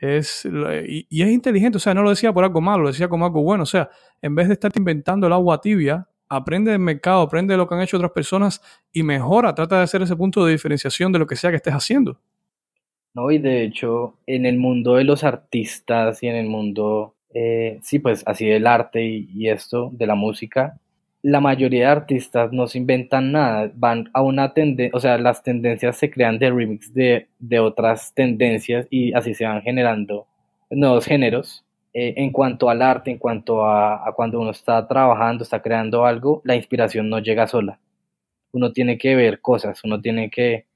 [0.00, 3.09] Es, y, y, es inteligente, o sea, no lo decía por algo malo, lo decía
[3.09, 3.64] como algo bueno.
[3.64, 3.90] O sea,
[4.22, 7.74] en vez de estar inventando el agua tibia, aprende del mercado, aprende de lo que
[7.74, 8.61] han hecho otras personas
[8.93, 11.74] y mejora, trata de hacer ese punto de diferenciación de lo que sea que estés
[11.74, 12.18] haciendo.
[13.14, 17.81] No, y de hecho, en el mundo de los artistas y en el mundo eh,
[17.83, 20.81] sí, pues así del arte y, esto, de la música,
[21.20, 25.43] la mayoría de artistas no se inventan nada, van a una tendencia, o sea, las
[25.43, 27.29] tendencias se crean de remix de,
[27.61, 30.27] otras tendencias y así se van generando
[30.70, 31.62] nuevos géneros.
[31.99, 36.42] Eh, en cuanto al arte, en cuanto a, cuando uno está trabajando, está creando algo,
[36.44, 37.80] la inspiración no llega sola.
[38.53, 40.66] Uno tiene que ver cosas, uno tiene que,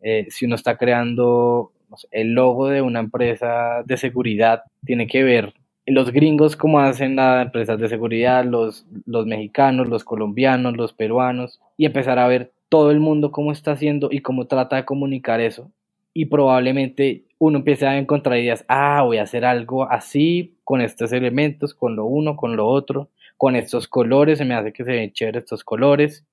[0.00, 1.72] eh, si uno está creando
[2.12, 5.54] el logo de una empresa de seguridad, tiene que ver
[5.86, 11.60] los gringos como hacen las empresas de seguridad, los, los mexicanos, los colombianos, los peruanos,
[11.76, 15.40] y empezar a ver todo el mundo cómo está haciendo y cómo trata de comunicar
[15.40, 15.72] eso.
[16.14, 21.12] Y probablemente uno empiece a encontrar ideas, ah, voy a hacer algo así, con estos
[21.12, 24.92] elementos, con lo uno, con lo otro, con estos colores, se me hace que se
[24.92, 26.24] ven chéveres estos colores.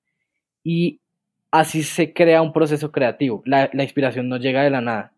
[0.62, 1.00] Y
[1.50, 3.42] así se crea un proceso creativo.
[3.46, 5.12] La, la inspiración no llega de la nada.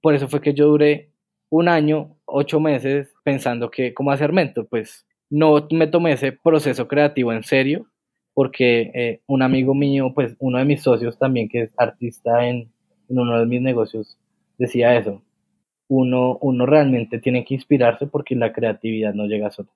[0.00, 1.10] Por eso fue que yo duré
[1.50, 6.88] un año, ocho meses pensando que cómo hacer mentor, pues no me tomé ese proceso
[6.88, 7.86] creativo en serio,
[8.34, 12.72] porque eh, un amigo mío, pues uno de mis socios también, que es artista en,
[13.08, 14.16] uno de mis negocios,
[14.58, 15.22] decía eso.
[15.88, 19.68] Uno, uno realmente tiene que inspirarse porque la creatividad no llega sola.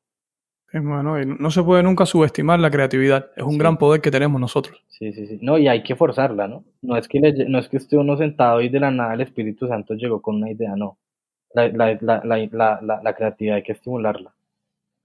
[0.72, 3.30] Bueno, no se puede nunca subestimar la creatividad.
[3.36, 4.82] Es un gran poder que tenemos nosotros.
[4.88, 5.38] Sí, sí, sí.
[5.40, 6.64] No, y hay que forzarla, ¿no?
[6.82, 9.66] No es que, no es que esté uno sentado y de la nada el Espíritu
[9.66, 10.98] Santo llegó con una idea, no
[11.54, 14.32] la, creatividad, hay que estimularla.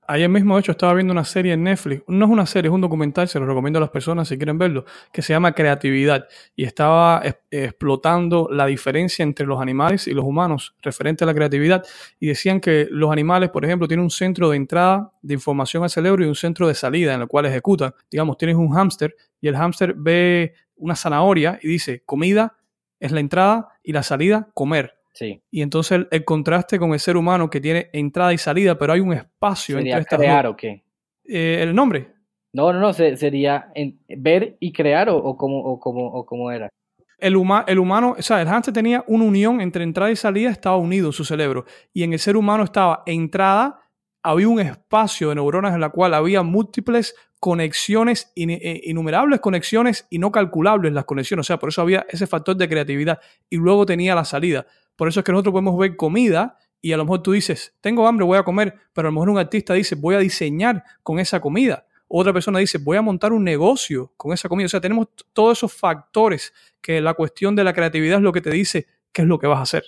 [0.07, 2.03] Ayer mismo, de hecho, estaba viendo una serie en Netflix.
[2.07, 4.57] No es una serie, es un documental, se lo recomiendo a las personas si quieren
[4.57, 6.27] verlo, que se llama Creatividad.
[6.55, 11.83] Y estaba explotando la diferencia entre los animales y los humanos referente a la creatividad.
[12.19, 15.89] Y decían que los animales, por ejemplo, tienen un centro de entrada de información al
[15.89, 17.93] cerebro y un centro de salida en el cual ejecutan.
[18.11, 22.57] Digamos, tienes un hámster y el hámster ve una zanahoria y dice, comida
[22.99, 25.02] es la entrada y la salida, comer.
[25.51, 28.99] Y entonces el, contraste con el ser humano que tiene entrada y salida, pero hay
[28.99, 30.84] un espacio ¿Sería entre crear o qué?
[31.26, 32.14] Eh, ¿El nombre?
[32.53, 33.72] No, no, no, sería
[34.09, 36.70] ver y crear o, o, como, o, como, o como era.
[37.18, 37.36] El,
[37.68, 41.07] el humano, o sea, el hamster tenía una unión entre entrada y salida, estaba unido
[41.07, 41.66] en su cerebro.
[41.93, 43.80] Y en el ser humano estaba entrada,
[44.22, 50.20] había un espacio de neuronas en la cual había múltiples conexiones, eh, innumerables conexiones y
[50.20, 51.45] no calculables las conexiones.
[51.45, 53.20] O sea, por eso había ese factor de creatividad.
[53.49, 54.66] Y luego tenía la salida.
[54.95, 58.05] Por eso es que nosotros podemos ver comida y a lo mejor tú dices, tengo
[58.05, 61.17] hambre, voy a comer, pero a lo mejor un artista dice, voy a diseñar con
[61.17, 61.87] esa comida.
[62.09, 64.65] Otra persona dice, voy a montar un negocio con esa comida.
[64.65, 68.41] O sea, tenemos todos esos factores que la cuestión de la creatividad es lo que
[68.41, 69.83] te dice qué es lo que vas a hacer.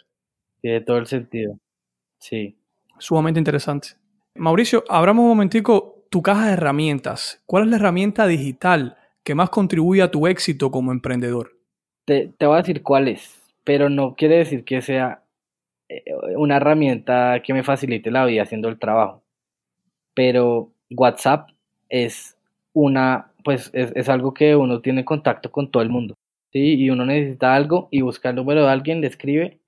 [0.61, 1.59] Tiene todo el sentido.
[2.17, 2.57] Sí.
[2.97, 3.89] Sumamente interesante.
[4.33, 7.43] Mauricio, abramos un momentico tu caja de herramientas.
[7.45, 11.59] ¿Cuál es la herramienta digital que más contribuye a tu éxito como emprendedor?
[12.05, 15.23] Te, te voy a decir cuál es pero no quiere decir que sea
[15.89, 16.03] eh,
[16.37, 19.23] una herramienta que me facilite la vida haciendo el trabajo.
[20.13, 21.49] Pero WhatsApp
[21.89, 22.37] es
[22.73, 26.15] una, pues es, algo que uno tiene contacto con todo el mundo.
[26.53, 26.75] ¿sí?
[26.75, 29.59] Y uno necesita algo y busca el número de alguien, le escribe.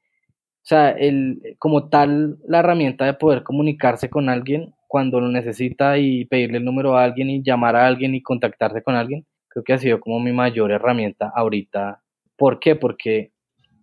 [0.63, 5.97] O sea, el, como tal, la herramienta de poder comunicarse con alguien cuando lo necesita
[5.97, 9.63] y pedirle el número a alguien y llamar a alguien y contactarse con alguien, creo
[9.63, 12.01] que ha sido como mi mayor herramienta ahorita.
[12.37, 12.75] ¿Por qué?
[12.75, 13.31] Porque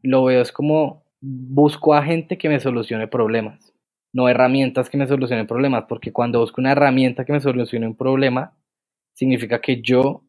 [0.04, 3.72] lo veo es como busco a gente que me solucione problemas,
[4.12, 7.96] no herramientas que me solucionen problemas, porque cuando busco una herramienta que me solucione un
[7.96, 8.52] problema,
[9.14, 10.22] significa que yo,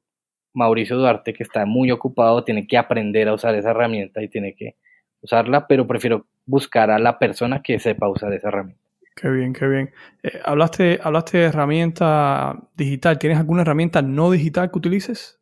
[0.54, 4.56] Mauricio Duarte, que está muy ocupado, tiene que aprender a usar esa herramienta y tiene
[4.56, 4.76] que
[5.22, 8.82] usarla, pero prefiero buscar a la persona que sepa usar esa herramienta.
[9.16, 9.92] Qué bien, qué bien.
[10.24, 13.18] Eh, hablaste, hablaste de herramienta digital.
[13.18, 15.40] ¿Tienes alguna herramienta no digital que utilices?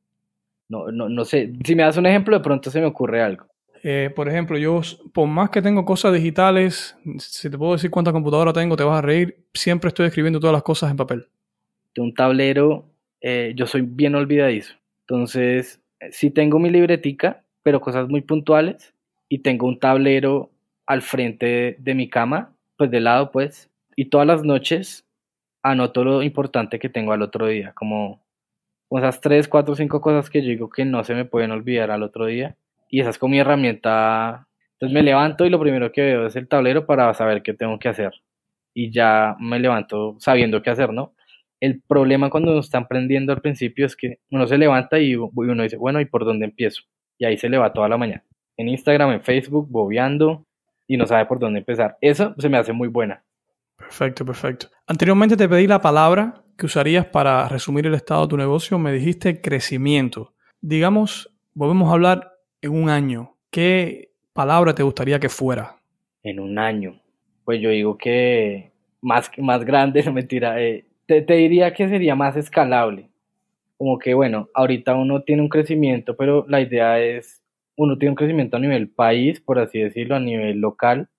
[0.70, 1.54] No, no, no sé.
[1.66, 3.48] Si me das un ejemplo, de pronto se me ocurre algo.
[3.86, 4.80] Eh, por ejemplo, yo,
[5.14, 9.00] por más que tengo cosas digitales, si te puedo decir cuánta computadora tengo, te vas
[9.00, 11.28] a reír, siempre estoy escribiendo todas las cosas en papel.
[11.94, 12.86] De un tablero,
[13.20, 14.76] eh, yo soy bien olvidadizo.
[15.02, 15.82] Entonces,
[16.12, 18.94] sí tengo mi libretica, pero cosas muy puntuales,
[19.28, 20.50] y tengo un tablero
[20.86, 25.06] al frente de, mi cama, pues de lado, pues, y todas las noches
[25.62, 28.22] anoto lo importante que tengo al otro día, como
[28.92, 32.04] esas tres, cuatro, cinco cosas que yo digo que no se me pueden olvidar al
[32.04, 32.56] otro día
[32.94, 34.48] y esa es como mi herramienta.
[34.74, 37.80] Entonces me levanto y lo primero que veo es el tablero para saber qué tengo
[37.80, 38.12] que hacer.
[38.72, 41.16] Y ya me levanto sabiendo qué hacer, ¿no?
[41.60, 45.64] El problema cuando uno está emprendiendo al principio es que uno se levanta y uno
[45.64, 46.84] dice, bueno, ¿y por dónde empiezo?
[47.18, 48.24] Y ahí se le va toda la mañana.
[48.58, 50.46] En Instagram, en Facebook, bobeando
[50.88, 51.98] y no sabe por dónde empezar.
[52.00, 53.24] Eso se me hace muy buena.
[53.76, 54.68] Perfecto, perfecto.
[54.86, 58.78] Anteriormente te pedí la palabra que usarías para resumir el estado de tu negocio.
[58.78, 60.36] Me dijiste crecimiento.
[60.62, 62.33] Digamos, volvemos a hablar
[62.64, 65.76] en un año, ¿qué palabra te gustaría que fuera?
[66.24, 66.98] En un año.
[67.44, 70.62] Pues yo digo que más, más grande, no mentira.
[70.62, 73.10] Eh, te, te diría que sería más escalable.
[73.78, 77.44] Como que, bueno, ahorita uno tiene un crecimiento, pero la idea es,
[77.76, 81.10] uno tiene un crecimiento a nivel país, por así decirlo, a nivel local,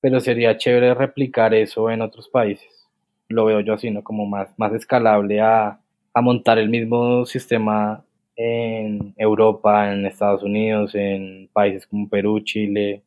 [0.00, 2.88] pero sería chévere replicar eso en otros países.
[3.28, 4.04] Lo veo yo así, ¿no?
[4.04, 5.80] Como más, más escalable a,
[6.14, 8.04] a montar el mismo sistema
[8.36, 13.02] en Europa, en Estados Unidos, en países como Perú, Chile,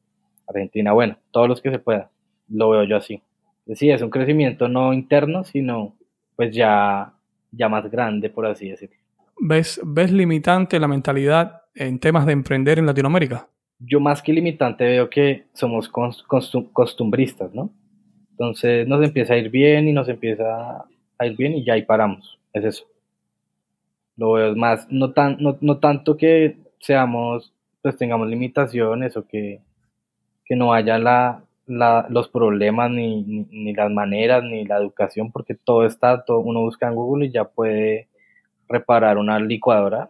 [0.48, 2.12] Argentina, bueno, todos los que se pueda.
[2.50, 3.22] Lo veo yo así.
[3.74, 5.96] Sí, es un crecimiento no interno, sino
[6.36, 7.14] pues ya,
[7.52, 8.96] ya más grande, por así decirlo.
[9.40, 13.50] ¿Ves, ¿Ves limitante la mentalidad en temas de emprender en Latinoamérica?
[13.80, 17.72] Yo más que limitante veo que somos costumbristas, ¿no?
[18.32, 20.86] Entonces nos empieza a ir bien y nos empieza
[21.18, 22.40] a ir bien y ya ahí paramos.
[22.54, 22.86] Es eso
[24.18, 29.62] lo veo más, no, tan, no, no tanto que seamos, pues tengamos limitaciones o que,
[30.46, 35.56] que no haya la, la, los problemas ni, ni, las maneras ni la educación porque
[35.56, 38.08] todo está, todo, uno busca en Google y ya puede
[38.68, 40.10] reparar una licuadora,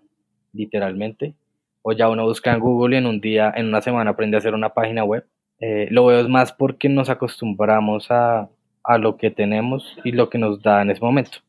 [0.53, 1.33] literalmente,
[1.81, 4.39] o ya uno busca en Google y en un día, en una semana aprende a
[4.39, 5.25] hacer una página web.
[5.59, 8.49] Eh, lo veo más porque nos acostumbramos a,
[8.83, 11.39] a lo que tenemos y lo que nos da en ese momento.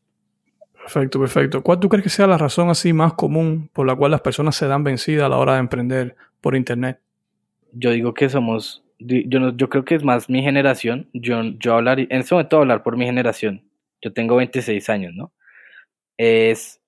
[0.87, 1.61] Perfecto, perfecto.
[1.61, 4.55] ¿Cuál tú crees que sea la razón así más común por la cual las personas
[4.55, 7.01] se dan vencidas a la hora de emprender por Internet?
[7.73, 9.17] Yo digo que somos, yo,
[9.57, 11.09] yo creo que es más mi generación.
[11.11, 13.63] Yo, yo hablar, en este momento hablar por mi generación.
[14.01, 15.33] Yo tengo 26 años, ¿no?
[16.15, 16.79] Es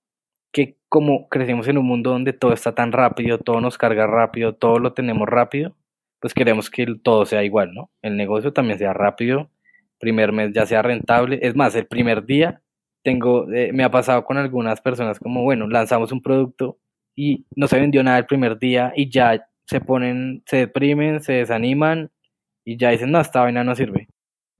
[0.53, 4.55] que como crecimos en un mundo donde todo está tan rápido, todo nos carga rápido,
[4.55, 5.75] todo lo tenemos rápido,
[6.21, 7.91] pues queremos que todo sea igual, ¿no?
[8.01, 9.49] El negocio también sea rápido,
[9.99, 11.39] primer mes ya sea rentable.
[11.41, 12.61] Es más, el primer día
[13.03, 16.77] tengo, eh, me ha pasado con algunas personas como, bueno, lanzamos un producto
[17.15, 21.33] y no se vendió nada el primer día y ya se ponen, se deprimen, se
[21.33, 22.11] desaniman
[22.65, 24.07] y ya dicen, no, esta vaina no sirve.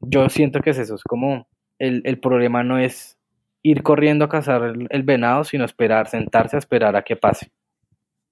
[0.02, 3.18] Yo siento que es eso, es como el, el problema no es
[3.64, 7.52] ir corriendo a cazar el, el, venado, sino esperar, sentarse a esperar a que pase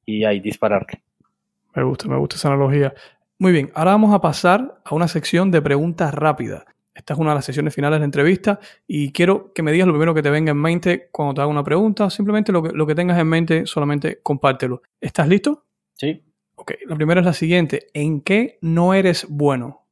[0.06, 1.02] y ahí dispararle.
[1.76, 2.94] Me gusta, me gusta esa analogía.
[3.40, 6.66] Muy bien, ahora vamos a pasar a una sección de preguntas rápidas.
[6.98, 9.86] Esta es una de las sesiones finales de la entrevista y quiero que me digas
[9.86, 12.10] lo primero que te venga en mente cuando te haga una pregunta.
[12.10, 14.82] Simplemente lo que, lo que tengas en mente, solamente compártelo.
[15.00, 15.64] ¿Estás listo?
[15.94, 16.24] Sí.
[16.56, 17.86] Ok, la primera es la siguiente.
[17.94, 19.86] ¿En qué no eres bueno?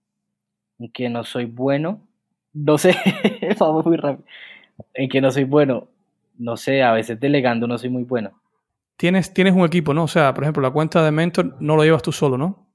[0.79, 2.01] ¿En qué no soy bueno?
[2.53, 2.95] No sé,
[3.59, 4.25] vamos muy rápido.
[4.95, 5.87] ¿En qué no soy bueno?
[6.39, 8.31] No sé, a veces delegando no soy muy bueno.
[8.97, 10.05] Tienes, tienes un equipo, ¿no?
[10.05, 12.67] O sea, por ejemplo, la cuenta de Mentor no lo llevas tú solo, ¿no?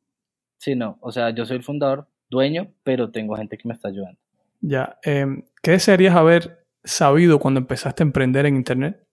[0.59, 0.99] Sí, no.
[1.01, 4.19] O sea, yo soy el fundador, dueño, pero tengo gente que me está ayudando.
[4.61, 4.99] Ya.
[5.03, 9.07] Em, ¿Qué desearías haber sabido cuando empezaste a emprender en Internet?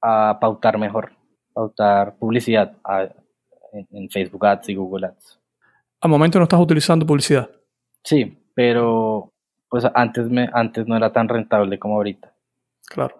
[0.00, 1.12] A pautar mejor,
[1.52, 2.76] pautar publicidad
[3.90, 5.38] en, Facebook Ads y Google Ads.
[6.00, 7.50] ¿Al momento no estás utilizando publicidad?
[8.02, 9.32] Sí, pero
[9.68, 12.32] pues antes, me, antes no era tan rentable como ahorita.
[12.86, 13.16] Claro.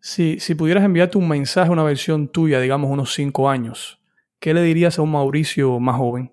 [0.00, 4.00] Si, si pudieras enviarte un mensaje, una versión tuya, digamos unos cinco años,
[4.40, 6.32] ¿qué le dirías a un Mauricio más joven?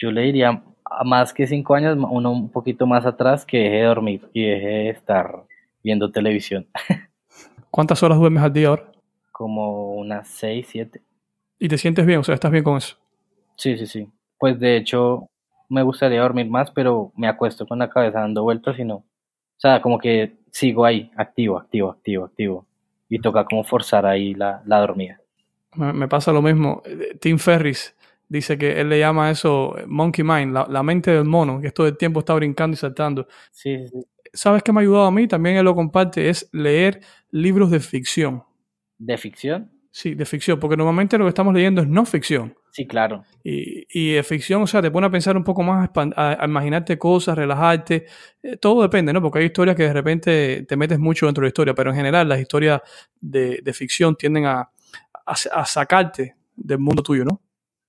[0.00, 0.62] Yo le diría
[1.04, 4.66] más que cinco años, uno un poquito más atrás, que deje de dormir y deje
[4.66, 5.44] de estar
[5.82, 6.66] viendo televisión.
[7.70, 8.90] ¿Cuántas horas duermes al día ahora?
[9.32, 11.02] Como unas seis, siete.
[11.58, 12.20] ¿Y te sientes bien?
[12.20, 12.96] O sea, ¿estás bien con eso?
[13.56, 14.08] Sí, sí, sí.
[14.38, 15.28] Pues de hecho,
[15.68, 18.96] me gustaría dormir más, pero me acuesto con la cabeza dando vueltas y no.
[18.96, 22.66] O sea, como que sigo ahí, activo, activo, activo, activo.
[23.08, 25.20] Y toca como forzar ahí la, la dormida.
[25.74, 26.82] Me pasa lo mismo.
[27.20, 27.94] Tim Ferris
[28.28, 31.96] Dice que él le llama eso monkey mind, la, mente del mono, que todo el
[31.96, 33.26] tiempo está brincando y saltando.
[33.50, 34.04] Sí, sí.
[34.32, 35.26] ¿sabes qué me ha ayudado a mí?
[35.26, 37.00] También él lo comparte, es leer
[37.30, 38.42] libros de ficción.
[38.98, 39.70] ¿De ficción?
[39.90, 42.54] Sí, de ficción, porque normalmente lo que estamos leyendo es no ficción.
[42.70, 43.24] Sí, claro.
[43.42, 46.98] Y, y de ficción, o sea, te pone a pensar un poco más, a, imaginarte
[46.98, 48.06] cosas, relajarte.
[48.42, 49.20] Eh, todo depende, ¿no?
[49.20, 51.96] Porque hay historias que de repente te metes mucho dentro de la historia, pero en
[51.96, 52.80] general las historias
[53.20, 54.70] de, de ficción tienden a,
[55.26, 57.40] a, sacarte del mundo tuyo, ¿no?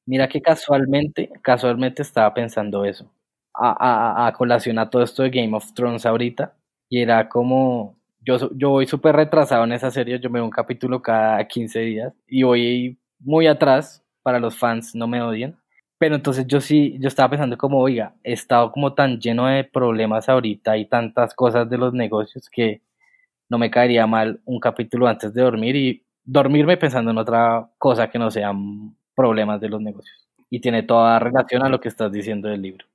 [0.06, 3.12] Mira que casualmente, casualmente estaba pensando eso.
[3.54, 6.56] A, a, a colación a todo esto de Game of Thrones ahorita.
[6.90, 10.50] Y era como, yo, yo voy súper retrasado en esa serie, yo me veo un
[10.52, 15.56] capítulo cada 15 días y voy muy atrás para los fans, no me odien.
[16.00, 19.64] Pero entonces yo sí, yo estaba pensando como, oiga, he estado como tan lleno de
[19.66, 22.82] problemas ahorita y tantas cosas de los negocios que
[23.50, 28.10] no me caería mal un capítulo antes de dormir y dormirme pensando en otra cosa
[28.10, 30.18] que no sean problemas de los negocios.
[30.50, 32.86] Y tiene toda relación a lo que estás diciendo del libro.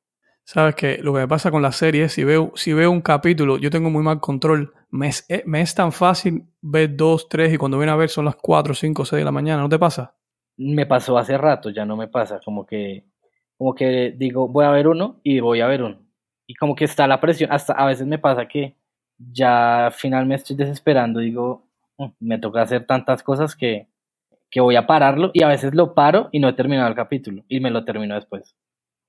[0.43, 3.59] Sabes que lo que me pasa con la serie si veo, si veo un capítulo,
[3.59, 4.73] yo tengo muy mal control.
[4.91, 8.09] Me es, eh, me es tan fácil ver dos, tres y cuando viene a ver
[8.09, 9.61] son las cuatro, cinco, seis de la mañana.
[9.61, 10.15] ¿No te pasa?
[10.57, 12.41] Me pasó hace rato, ya no me pasa.
[12.43, 13.05] Como que,
[13.59, 15.99] como que digo, voy a ver uno y voy a ver uno.
[16.47, 17.53] Y como que está la presión.
[17.53, 18.77] Hasta a veces me pasa que
[19.19, 21.21] ya al final me estoy desesperando.
[21.21, 21.67] Digo,
[21.99, 23.89] mm, me toca hacer tantas cosas que,
[24.55, 27.43] que voy a pararlo y a veces lo paro y no he terminado el capítulo
[27.49, 28.55] y me lo termino después.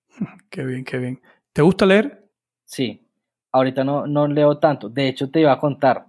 [0.50, 1.22] Qué bien, qué bien.
[1.54, 2.28] ¿Te gusta leer?
[2.64, 3.08] Sí,
[3.52, 4.90] ahorita no, no leo tanto.
[4.90, 6.08] De hecho, te iba a contar,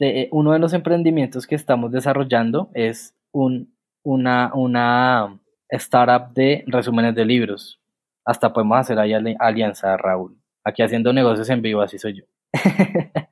[0.00, 3.72] de, eh, uno de los emprendimientos que estamos desarrollando es un,
[4.02, 7.80] una, una startup de resúmenes de libros.
[8.24, 10.36] Hasta podemos hacer ahí alianza, Raúl.
[10.64, 12.24] Aquí haciendo negocios en vivo, así soy yo.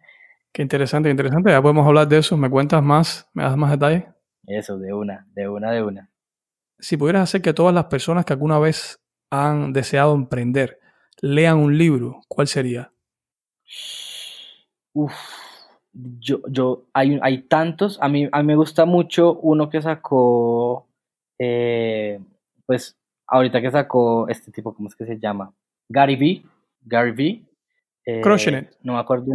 [0.53, 1.51] Qué interesante, interesante.
[1.51, 2.37] Ya podemos hablar de eso.
[2.37, 3.29] ¿Me cuentas más?
[3.35, 4.05] ¿Me das más detalles?
[4.47, 6.11] Eso, de una, de una, de una.
[6.79, 10.79] Si pudieras hacer que todas las personas que alguna vez han deseado emprender
[11.21, 12.93] lean un libro, ¿cuál sería?
[14.93, 15.13] Uf,
[15.93, 20.89] yo, yo, hay, hay tantos, a mí, a mí me gusta mucho uno que sacó,
[21.39, 22.21] eh,
[22.67, 25.55] pues, ahorita que sacó este tipo, ¿cómo es que se llama?
[25.89, 26.51] Gary V,
[26.83, 27.45] Gary V.
[28.07, 28.69] Eh, Crushing It.
[28.83, 29.27] No me acuerdo,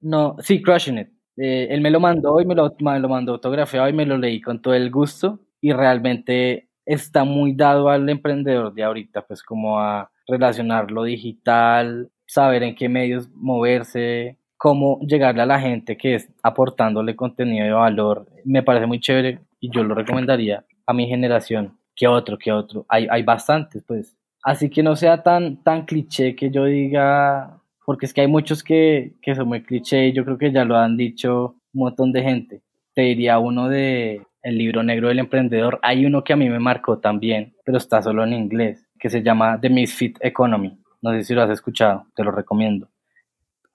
[0.00, 1.17] no, sí, Crushing It.
[1.40, 4.18] Eh, él me lo mandó y me lo, me lo mandó autografiado y me lo
[4.18, 9.42] leí con todo el gusto y realmente está muy dado al emprendedor de ahorita, pues
[9.42, 15.96] como a relacionar lo digital, saber en qué medios moverse, cómo llegarle a la gente
[15.96, 18.26] que es aportándole contenido de valor.
[18.44, 21.78] Me parece muy chévere y yo lo recomendaría a mi generación.
[21.94, 22.38] ¿Qué otro?
[22.38, 22.84] ¿Qué otro?
[22.88, 24.16] Hay, hay bastantes, pues.
[24.42, 27.57] Así que no sea tan, tan cliché que yo diga,
[27.88, 30.66] porque es que hay muchos que, que son muy cliché y yo creo que ya
[30.66, 32.60] lo han dicho un montón de gente.
[32.92, 36.58] Te diría uno de el libro negro del emprendedor, hay uno que a mí me
[36.58, 40.78] marcó también, pero está solo en inglés, que se llama The Misfit Economy.
[41.00, 42.90] No sé si lo has escuchado, te lo recomiendo.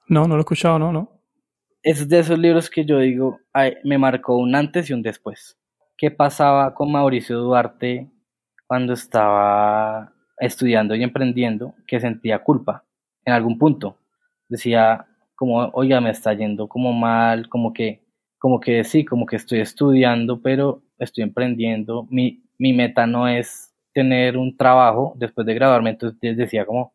[0.07, 1.09] No, no lo he escuchado, no, no.
[1.81, 3.39] Es de esos libros que yo digo,
[3.83, 5.57] me marcó un antes y un después.
[5.97, 8.11] ¿Qué pasaba con Mauricio Duarte
[8.67, 11.73] cuando estaba estudiando y emprendiendo?
[11.87, 12.83] Que sentía culpa
[13.25, 13.97] en algún punto.
[14.53, 18.03] Decía, como, oiga, me está yendo como mal, como que
[18.37, 22.05] como que sí, como que estoy estudiando, pero estoy emprendiendo.
[22.09, 26.93] Mi, mi meta no es tener un trabajo después de graduarme, entonces decía como,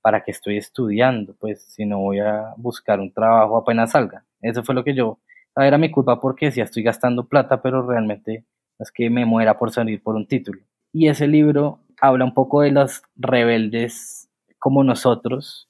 [0.00, 1.36] ¿para qué estoy estudiando?
[1.38, 4.24] Pues si no voy a buscar un trabajo apenas salga.
[4.40, 5.18] Eso fue lo que yo,
[5.54, 8.46] era mi culpa porque decía, estoy gastando plata, pero realmente
[8.78, 10.62] es que me muera por salir por un título.
[10.94, 15.68] Y ese libro habla un poco de los rebeldes como nosotros,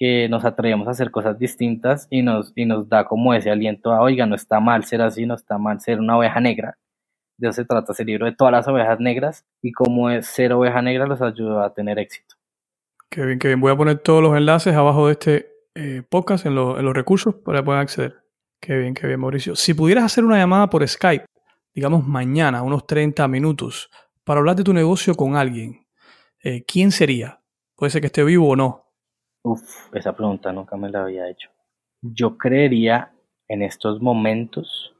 [0.00, 3.92] que nos atrevemos a hacer cosas distintas y nos, y nos da como ese aliento
[3.92, 6.78] a, oiga, no está mal ser así, no está mal ser una oveja negra.
[7.36, 10.54] De eso se trata ese libro de todas las ovejas negras y cómo es ser
[10.54, 12.36] oveja negra los ayuda a tener éxito.
[13.10, 13.60] Qué bien, qué bien.
[13.60, 17.34] Voy a poner todos los enlaces abajo de este eh, podcast en, en, los recursos
[17.34, 18.24] para que puedan acceder.
[18.58, 19.54] Qué bien, qué bien, Mauricio.
[19.54, 21.26] Si pudieras hacer una llamada por Skype,
[21.74, 23.90] digamos mañana, unos 30 minutos,
[24.24, 25.86] para hablar de tu negocio con alguien,
[26.42, 27.42] eh, ¿quién sería?
[27.76, 28.89] Puede ser que esté vivo o no,
[29.42, 31.50] Uf, esa pregunta nunca me la había hecho.
[32.02, 33.12] Yo creería
[33.48, 34.94] en estos momentos,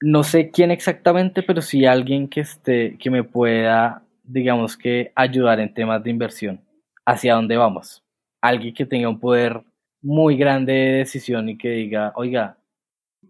[0.00, 5.58] no sé quién exactamente, pero sí alguien que esté, que me pueda, digamos que, ayudar
[5.60, 6.60] en temas de inversión.
[7.04, 8.04] ¿Hacia dónde vamos?
[8.40, 9.64] Alguien que tenga un poder
[10.02, 12.58] muy grande de decisión y que diga, oiga.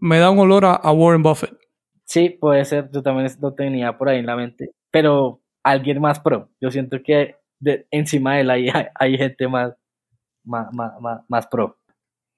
[0.00, 1.56] Me da un olor a, Warren Buffett.
[2.04, 6.20] Sí, puede ser, yo también lo tenía por ahí en la mente, pero alguien más
[6.20, 6.50] pro.
[6.60, 9.74] Yo siento que de, encima de él hay gente más,
[10.48, 11.78] más, más, más, pro.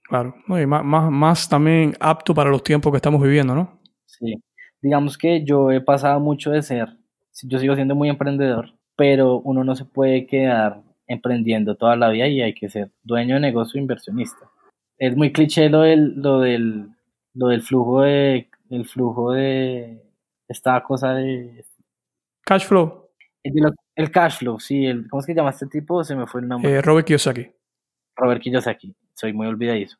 [0.02, 3.80] Claro, y más, más, también apto para los tiempos que estamos viviendo, ¿no?
[4.06, 4.34] Sí,
[4.82, 6.96] digamos que yo he pasado mucho de ser,
[7.44, 12.28] yo sigo siendo muy emprendedor, pero uno no se puede quedar emprendiendo toda la vida
[12.28, 14.50] y hay que ser dueño de negocio e inversionista.
[14.98, 16.90] es muy cliché lo del, lo del,
[17.34, 20.02] lo del flujo de, el flujo de
[20.48, 21.64] esta cosa de
[22.44, 23.08] cash flow.
[23.42, 26.04] El, cash flow, sí, el, ¿cómo es que llama este tipo?
[26.04, 26.70] Se me fue el nombre.
[26.70, 27.50] Eh, Robert Kiyosaki.
[28.20, 29.96] Robert Kiyosaki, soy muy olvidadizo.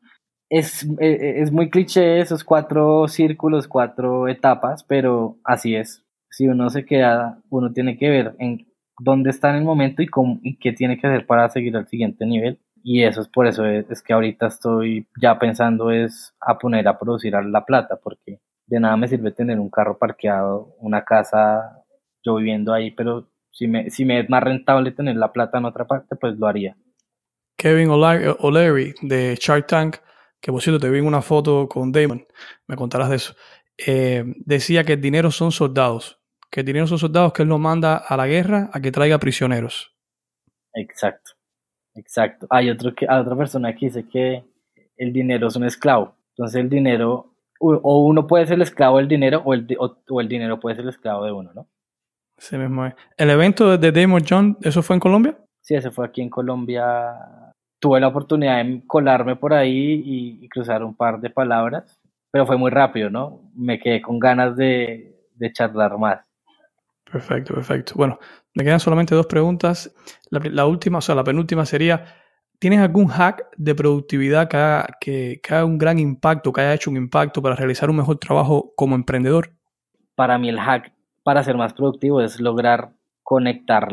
[0.49, 6.05] Es, eh, eh, es muy cliché esos cuatro círculos, cuatro etapas, pero así es.
[6.31, 8.67] Si uno se queda, uno tiene que ver en
[8.99, 12.27] dónde está en el momento y, cómo, qué tiene que hacer para seguir al siguiente
[12.27, 16.89] nivel y eso es por eso es, que ahorita estoy ya pensando es a poner
[16.89, 21.85] a producir la plata porque de nada me sirve tener un carro parqueado, una casa,
[22.23, 25.65] yo viviendo ahí, pero si me, si me es más rentable tener la plata en
[25.65, 26.77] otra parte, pues lo haría.
[27.61, 29.97] Kevin O'Leary de Shark Tank,
[30.41, 32.27] que por cierto te vi en una foto con Damon,
[32.67, 33.35] me contarás de eso,
[33.77, 36.19] eh, decía que el dinero son soldados,
[36.51, 39.19] que el dinero son soldados que él lo manda a la guerra a que traiga
[39.19, 39.95] prisioneros.
[40.73, 41.33] Exacto.
[41.95, 42.47] Exacto.
[42.49, 44.43] Hay otro que, otra persona que dice que
[44.97, 46.17] el dinero es un esclavo.
[46.31, 50.29] Entonces el dinero, o uno puede ser el esclavo del dinero o el, o, el
[50.29, 51.69] dinero puede ser el esclavo de uno, ¿no?
[52.39, 52.95] Sí mismo es.
[53.19, 55.37] ¿El evento de Damon John, eso fue en Colombia?
[55.61, 57.40] Sí, ese fue aquí en Colombia.
[57.81, 61.99] Tuve la oportunidad de colarme por ahí y, cruzar un par de palabras,
[62.31, 63.51] pero fue muy rápido, ¿no?
[63.55, 66.21] Me quedé con ganas de, de charlar más.
[67.11, 67.95] Perfecto, perfecto.
[67.97, 68.19] Bueno,
[68.55, 69.95] me quedan solamente dos preguntas.
[70.31, 72.05] La, última, o sea, la penúltima sería,
[72.59, 76.91] ¿tienes algún hack de productividad que haga, que, haga un gran impacto, que haya hecho
[76.91, 79.53] un impacto para realizar un mejor trabajo como emprendedor?
[80.15, 83.89] Para mí el hack para ser más productivo es lograr conectar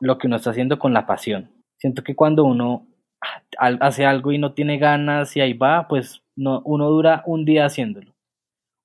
[0.00, 1.50] lo que uno está haciendo con la pasión.
[1.76, 2.87] Siento que cuando uno
[3.58, 7.66] hace algo y no tiene ganas y ahí va, pues no, uno dura un día
[7.66, 8.14] haciéndolo.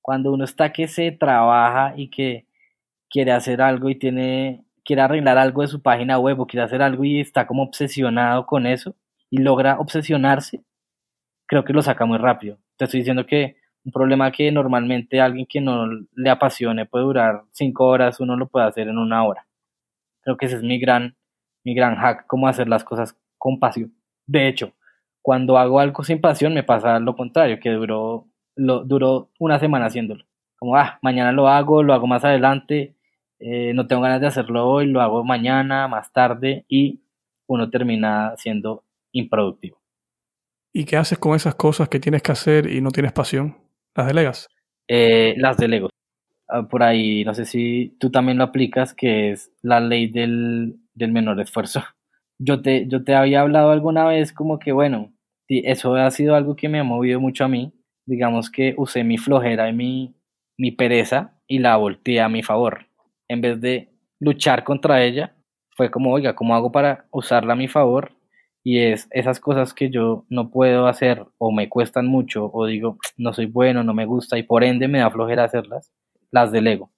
[0.01, 2.47] Cuando uno está que se trabaja y que
[3.09, 6.81] quiere hacer algo y tiene quiere arreglar algo de su página web o quiere hacer
[6.81, 8.95] algo y está como obsesionado con eso
[9.29, 10.63] y logra obsesionarse,
[11.47, 12.59] creo que lo saca muy rápido.
[12.77, 17.43] Te estoy diciendo que un problema que normalmente alguien que no le apasione puede durar
[17.51, 19.47] cinco horas, uno lo puede hacer en una hora.
[20.21, 21.15] Creo que ese es mi gran,
[21.63, 23.93] mi gran hack, cómo hacer las cosas con pasión.
[24.25, 24.73] De hecho,
[25.21, 29.85] cuando hago algo sin pasión me pasa lo contrario, que duró, lo, duró una semana
[29.85, 30.25] haciéndolo.
[30.57, 32.95] Como, ah, mañana lo hago, lo hago más adelante,
[33.39, 37.01] eh, no tengo ganas de hacerlo hoy, lo hago mañana, más tarde y
[37.47, 39.81] uno termina siendo improductivo.
[40.71, 43.57] ¿Y qué haces con esas cosas que tienes que hacer y no tienes pasión?
[43.95, 44.47] ¿Las delegas?
[44.87, 45.89] Eh, las delego.
[46.47, 50.77] Ah, por ahí, no sé si tú también lo aplicas, que es la ley del,
[50.93, 51.81] del menor esfuerzo.
[52.39, 55.13] Yo te, yo te había hablado alguna vez como que, bueno,
[55.47, 57.73] eso ha sido algo que me ha movido mucho a mí.
[58.05, 60.15] Digamos que usé mi flojera y mi,
[60.57, 62.87] mi pereza y la volteé a mi favor
[63.29, 65.33] en vez de luchar contra ella,
[65.71, 68.11] fue como, oiga, ¿cómo hago para usarla a mi favor?
[68.63, 72.97] Y es esas cosas que yo no puedo hacer o me cuestan mucho o digo,
[73.17, 75.91] no soy bueno, no me gusta y por ende me da flojera hacerlas,
[76.31, 76.91] las delego.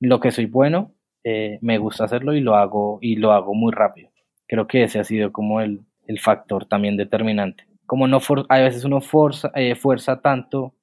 [0.00, 0.92] Lo que soy bueno,
[1.24, 4.11] eh, me gusta hacerlo y lo hago y lo hago muy rápido.
[4.46, 7.66] Creo que ese ha sido como el, el factor también determinante.
[7.86, 10.74] Como no a veces uno forza, eh, fuerza tanto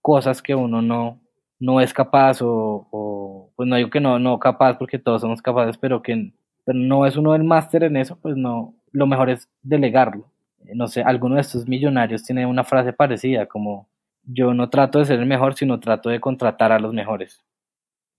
[0.00, 1.20] cosas que uno no,
[1.58, 5.78] no es capaz o, pues no digo que no, no capaz porque todos somos capaces,
[5.78, 6.32] pero que
[6.64, 10.30] pero no es uno el máster en eso, pues no, lo mejor es delegarlo.
[10.74, 13.88] No sé, alguno de estos millonarios tiene una frase parecida como
[14.24, 17.44] yo no trato de ser el mejor, sino trato de contratar a los mejores.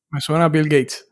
[0.09, 1.09] Me suena a Bill Gates.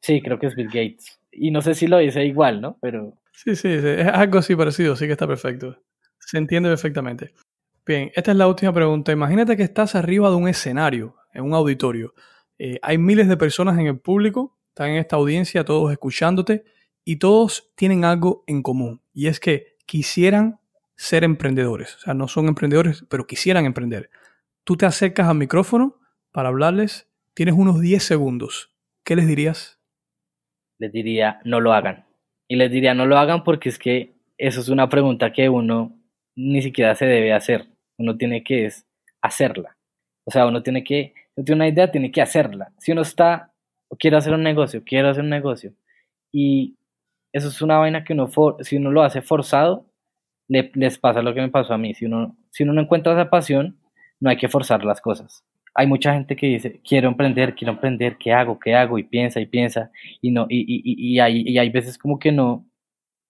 [0.00, 1.19] Sí, creo que es Bill Gates.
[1.32, 2.78] Y no sé si lo dice igual, ¿no?
[2.80, 3.14] Pero...
[3.32, 5.78] Sí, sí, sí, es algo así parecido, sí que está perfecto.
[6.18, 7.34] Se entiende perfectamente.
[7.86, 9.12] Bien, esta es la última pregunta.
[9.12, 12.14] Imagínate que estás arriba de un escenario en un auditorio.
[12.58, 16.64] Eh, hay miles de personas en el público, están en esta audiencia, todos escuchándote,
[17.04, 20.60] y todos tienen algo en común, y es que quisieran
[20.94, 21.96] ser emprendedores.
[21.96, 24.10] O sea, no son emprendedores, pero quisieran emprender.
[24.64, 25.98] Tú te acercas al micrófono
[26.30, 28.74] para hablarles, tienes unos 10 segundos.
[29.02, 29.79] ¿Qué les dirías?
[30.80, 32.06] Les diría, no lo hagan.
[32.48, 35.96] Y les diría, no lo hagan porque es que eso es una pregunta que uno
[36.34, 37.68] ni siquiera se debe hacer.
[37.98, 38.84] Uno tiene que es
[39.22, 39.76] hacerla.
[40.24, 41.14] O sea, uno tiene que
[41.44, 42.72] tiene una idea, tiene que hacerla.
[42.78, 43.52] Si uno está,
[43.88, 45.72] o quiere hacer un negocio, quiere hacer un negocio,
[46.32, 46.76] y
[47.32, 48.28] eso es una vaina que uno,
[48.60, 49.86] si uno lo hace forzado,
[50.48, 51.94] le, les pasa lo que me pasó a mí.
[51.94, 53.78] Si uno, si uno no encuentra esa pasión,
[54.20, 55.44] no hay que forzar las cosas.
[55.74, 58.58] Hay mucha gente que dice, quiero emprender, quiero emprender, ¿qué hago?
[58.58, 58.98] ¿Qué hago?
[58.98, 59.90] Y piensa y piensa,
[60.20, 62.66] y, no, y, y, y, hay, y hay veces como que no,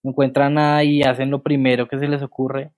[0.03, 2.71] no encuentran nada y hacen lo primero que se les ocurre,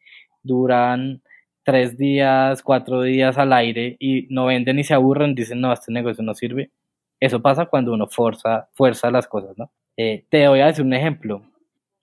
[0.44, 1.22] duran
[1.64, 5.92] tres días, cuatro días al aire y no venden y se aburren, dicen, no, este
[5.92, 6.72] negocio no sirve.
[7.20, 9.72] Eso pasa cuando uno forza, fuerza las cosas, ¿no?
[9.98, 11.44] Eh, te voy a decir un ejemplo.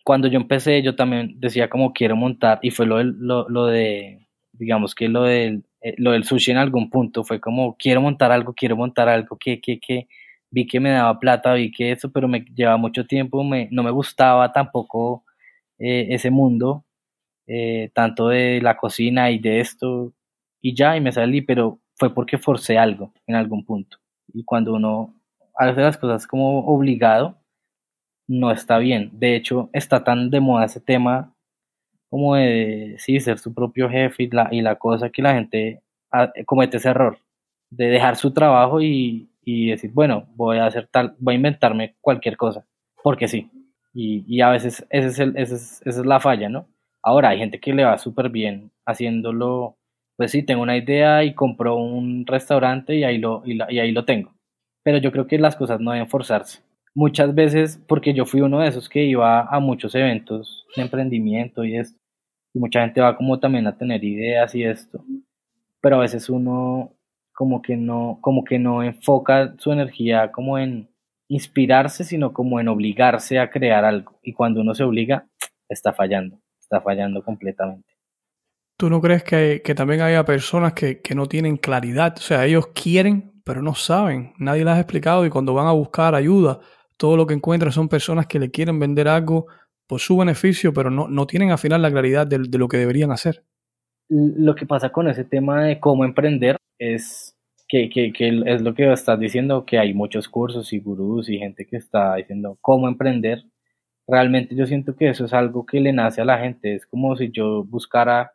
[0.04, 4.26] Cuando yo empecé, yo también decía como quiero montar, y fue lo, lo, lo de
[4.52, 8.32] digamos que lo del, eh, lo del sushi en algún punto fue como, quiero montar
[8.32, 10.08] algo, quiero montar algo, que, que, que,
[10.50, 13.82] vi que me daba plata, vi que eso, pero me llevaba mucho tiempo, me, no
[13.82, 15.24] me gustaba tampoco
[15.78, 16.84] eh, ese mundo,
[17.46, 20.12] eh, tanto de la cocina y de esto,
[20.60, 23.98] y ya, y me salí, pero fue porque forcé algo en algún punto.
[24.32, 25.14] Y cuando uno
[25.56, 27.38] hace las cosas como obligado,
[28.28, 29.10] no está bien.
[29.12, 31.34] De hecho, está tan de moda ese tema
[32.10, 35.82] como de, sí, ser su propio jefe y la, y la cosa que la gente
[36.12, 37.18] ah, comete ese error
[37.70, 41.94] de dejar su trabajo y, y decir, bueno, voy a hacer tal, voy a inventarme
[42.00, 42.66] cualquier cosa,
[43.02, 43.50] porque sí.
[43.94, 46.66] Y, y a veces ese es el, ese es, esa es la falla, ¿no?
[47.02, 49.76] Ahora hay gente que le va súper bien haciéndolo,
[50.16, 53.92] pues sí, tengo una idea y compro un restaurante y ahí, lo, y, y ahí
[53.92, 54.34] lo tengo.
[54.84, 56.60] Pero yo creo que las cosas no deben forzarse.
[56.94, 61.64] Muchas veces, porque yo fui uno de esos que iba a muchos eventos de emprendimiento
[61.64, 61.99] y esto,
[62.52, 65.04] y mucha gente va como también a tener ideas y esto,
[65.80, 66.92] pero a veces uno
[67.32, 70.90] como que no, como que no enfoca su energía como en
[71.28, 74.18] inspirarse, sino como en obligarse a crear algo.
[74.22, 75.26] Y cuando uno se obliga,
[75.68, 77.88] está fallando, está fallando completamente.
[78.76, 82.14] ¿Tú no crees que, que también haya personas que, que, no tienen claridad?
[82.16, 84.32] O sea, ellos quieren, pero no saben.
[84.38, 86.60] Nadie les ha explicado y cuando van a buscar ayuda,
[86.96, 89.46] todo lo que encuentran son personas que le quieren vender algo
[89.90, 92.76] por su beneficio, pero no, no tienen al final la claridad de, de lo que
[92.76, 93.42] deberían hacer.
[94.08, 97.36] Lo que pasa con ese tema de cómo emprender es
[97.66, 101.38] que, que, que, es lo que estás diciendo, que hay muchos cursos y gurús y
[101.38, 103.42] gente que está diciendo cómo emprender.
[104.06, 106.76] Realmente yo siento que eso es algo que le nace a la gente.
[106.76, 108.32] Es como si yo buscara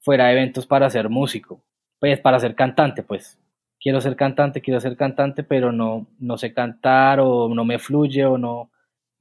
[0.00, 1.64] fuera eventos para ser músico,
[1.98, 3.38] pues para ser cantante, pues.
[3.80, 8.26] Quiero ser cantante, quiero ser cantante, pero no, no sé cantar o no me fluye
[8.26, 8.70] o no,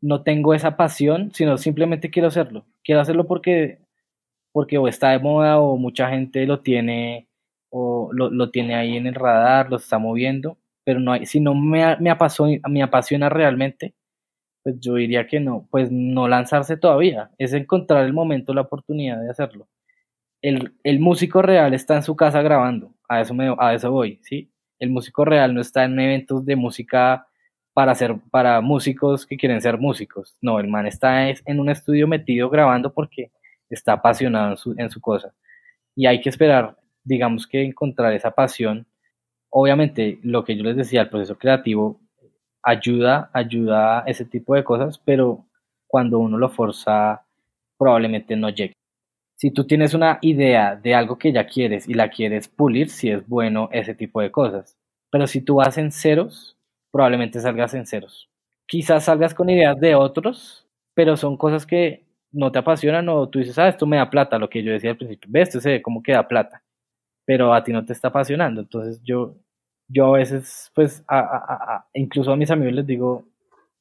[0.01, 2.65] no tengo esa pasión, sino simplemente quiero hacerlo.
[2.83, 3.79] Quiero hacerlo porque,
[4.51, 7.27] porque o está de moda o mucha gente lo tiene
[7.69, 11.39] o lo, lo, tiene ahí en el radar, lo está moviendo, pero no hay, si
[11.39, 13.93] no me, me, apasiona, me apasiona realmente,
[14.63, 19.21] pues yo diría que no, pues no lanzarse todavía, es encontrar el momento, la oportunidad
[19.21, 19.67] de hacerlo.
[20.41, 24.19] El, el músico real está en su casa grabando, a eso, me, a eso voy,
[24.23, 24.51] ¿sí?
[24.79, 27.26] El músico real no está en eventos de música
[27.77, 32.07] para, hacer, para músicos que quieren ser músicos, no, el man está en un estudio
[32.07, 33.29] metido grabando porque
[33.69, 35.31] está apasionado en su, en su cosa.
[35.95, 38.87] Y hay que esperar digamos que encontrar esa pasión,
[39.51, 42.01] obviamente lo que yo les decía, el proceso creativo
[42.63, 45.45] ayuda, ayuda a ese tipo de cosas, pero
[45.85, 47.27] cuando uno lo forza,
[47.77, 48.73] probablemente no llegue.
[49.35, 53.11] Si tú tienes una idea de algo que ya quieres y la quieres pulir, si
[53.11, 54.75] es bueno ese tipo de cosas.
[55.11, 56.56] Pero si tú vas en ceros,
[56.91, 58.29] probablemente salgas en ceros.
[58.67, 63.39] Quizás salgas con ideas de otros, pero son cosas que no te apasionan o tú
[63.39, 65.71] dices, ah, esto me da plata, lo que yo decía al principio, ves, esto se
[65.71, 66.61] ve como plata
[67.27, 68.61] pero a ti no te está apasionando.
[68.61, 69.35] Entonces yo,
[69.89, 73.25] yo a veces, pues, a, a, incluso a mis amigos les digo,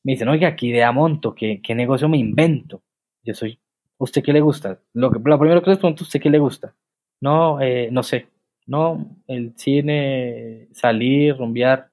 [0.02, 2.82] me dicen, oye, aquí de monto, ¿qué, ¿qué, negocio me invento?
[3.22, 3.60] Yo soy,
[3.98, 4.80] ¿usted qué le gusta?
[4.94, 6.74] Lo, que, lo primero que les pregunto, ¿usted qué le gusta?
[7.20, 8.28] No, eh, no sé,
[8.66, 11.90] no, el cine, salir, rumbear,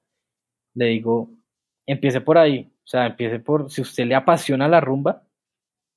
[0.74, 1.30] le digo,
[1.86, 5.22] empiece por ahí, o sea, empiece por, si usted le apasiona la rumba,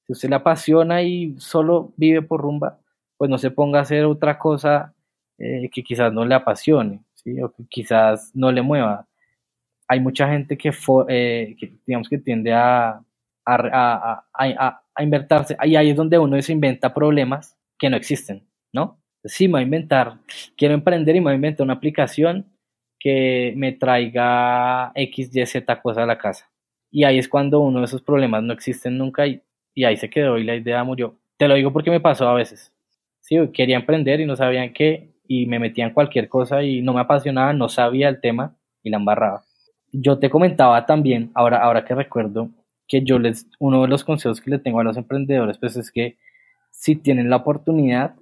[0.06, 2.80] si usted le apasiona y solo vive por rumba,
[3.18, 4.94] pues no se ponga a hacer otra cosa
[5.38, 7.42] eh, que quizás no le apasione, ¿sí?
[7.42, 9.08] o que quizás no le mueva.
[9.88, 10.72] Hay mucha gente que,
[11.10, 13.02] eh, que digamos que tiende a,
[13.46, 18.44] a, a, a inventarse, y ahí es donde uno se inventa problemas que no existen,
[18.74, 19.00] ¿no?
[19.24, 20.18] Sí, me voy a inventar,
[20.56, 22.46] quiero emprender y me voy a inventar una aplicación
[23.00, 26.50] que me traiga X, Y, Z cosa a la casa.
[26.92, 29.42] Y ahí es cuando uno de esos problemas no existen nunca y,
[29.84, 31.20] ahí se quedó y la idea murió.
[31.38, 32.74] Te lo digo porque me pasó a veces.
[33.22, 36.94] Sí, quería emprender y no sabían qué, y me metía en cualquier cosa y no
[36.94, 39.44] me apasionaba, no sabía el tema y la embarraba.
[39.92, 42.50] Yo te comentaba también, ahora, ahora que recuerdo,
[42.88, 45.92] que yo les, uno de los consejos que le tengo a los emprendedores, pues es
[45.92, 46.18] que
[46.72, 48.16] si tienen la oportunidad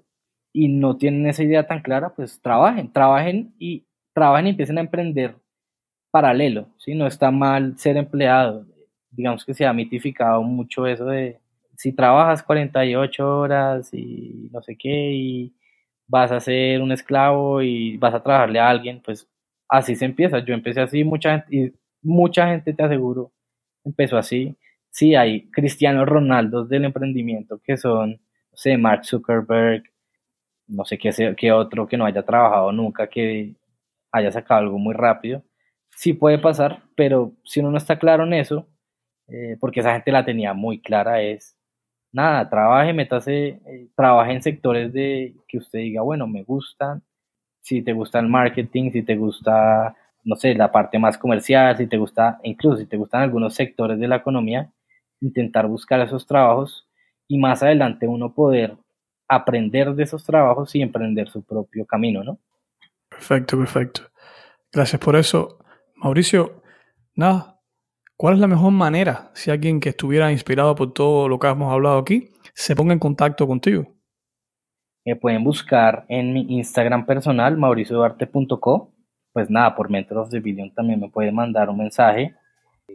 [0.51, 3.85] y no tienen esa idea tan clara, pues trabajen, trabajen y
[4.15, 5.35] trabajen y empiecen a emprender
[6.09, 6.95] paralelo, ¿sí?
[6.95, 8.65] No está mal ser empleado.
[9.11, 11.39] Digamos que se ha mitificado mucho eso de
[11.77, 15.53] si trabajas 48 horas y no sé qué y
[16.07, 19.27] vas a ser un esclavo y vas a trabajarle a alguien, pues
[19.67, 20.39] así se empieza.
[20.39, 23.31] Yo empecé así, mucha gente, y mucha gente te aseguro,
[23.83, 24.55] empezó así.
[24.89, 29.83] Sí, hay Cristiano Ronaldo del emprendimiento que son, no sé, Mark Zuckerberg,
[30.67, 33.53] no sé qué, qué otro que no haya trabajado nunca, que
[34.15, 35.43] haya sacado algo muy rápido.
[35.91, 38.67] Sí puede pasar, pero si uno no está claro en eso,
[39.27, 41.57] eh, porque esa gente la tenía muy clara, es
[42.13, 47.03] nada, trabaje, métase, eh, trabaje en sectores de que usted diga, bueno, me gustan,
[47.61, 51.87] si te gusta el marketing, si te gusta, no sé, la parte más comercial, si
[51.87, 54.71] te gusta, incluso si te gustan algunos sectores de la economía,
[55.21, 56.87] intentar buscar esos trabajos
[57.27, 58.77] y más adelante uno poder
[59.27, 62.39] aprender de esos trabajos y emprender su propio camino, ¿no?
[63.15, 64.01] Perfecto, perfecto.
[64.71, 65.57] Gracias por eso.
[65.95, 66.61] Mauricio,
[67.15, 67.61] nada,
[68.17, 71.71] ¿cuál es la mejor manera si alguien que estuviera inspirado por todo lo que hemos
[71.71, 73.87] hablado aquí se ponga en contacto contigo?
[75.05, 78.91] Me pueden buscar en mi Instagram personal, mauricioduarte.co.
[79.31, 82.35] Pues nada, por Mentor of the Billion también me pueden mandar un mensaje.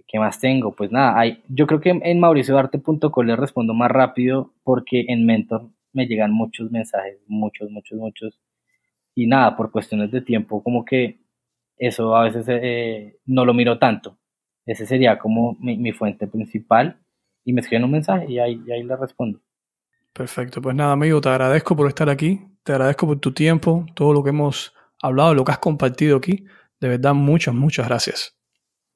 [0.07, 0.73] ¿Qué más tengo?
[0.73, 5.71] Pues nada, hay, yo creo que en mauricioduarte.co les respondo más rápido porque en Mentor
[5.93, 8.41] me llegan muchos mensajes, muchos, muchos, muchos.
[9.15, 11.21] Y nada, por cuestiones de tiempo, como que
[11.77, 14.19] eso a veces eh, no lo miro tanto.
[14.67, 17.01] Ese sería como mi, fuente principal.
[17.45, 19.41] Y me escriben un mensaje y ahí, y ahí le respondo.
[20.13, 24.13] Perfecto, pues nada, amigo, te agradezco por estar aquí, te agradezco por tu tiempo, todo
[24.13, 26.45] lo que hemos hablado, lo que has compartido aquí.
[26.81, 28.37] De verdad, muchas, muchas gracias.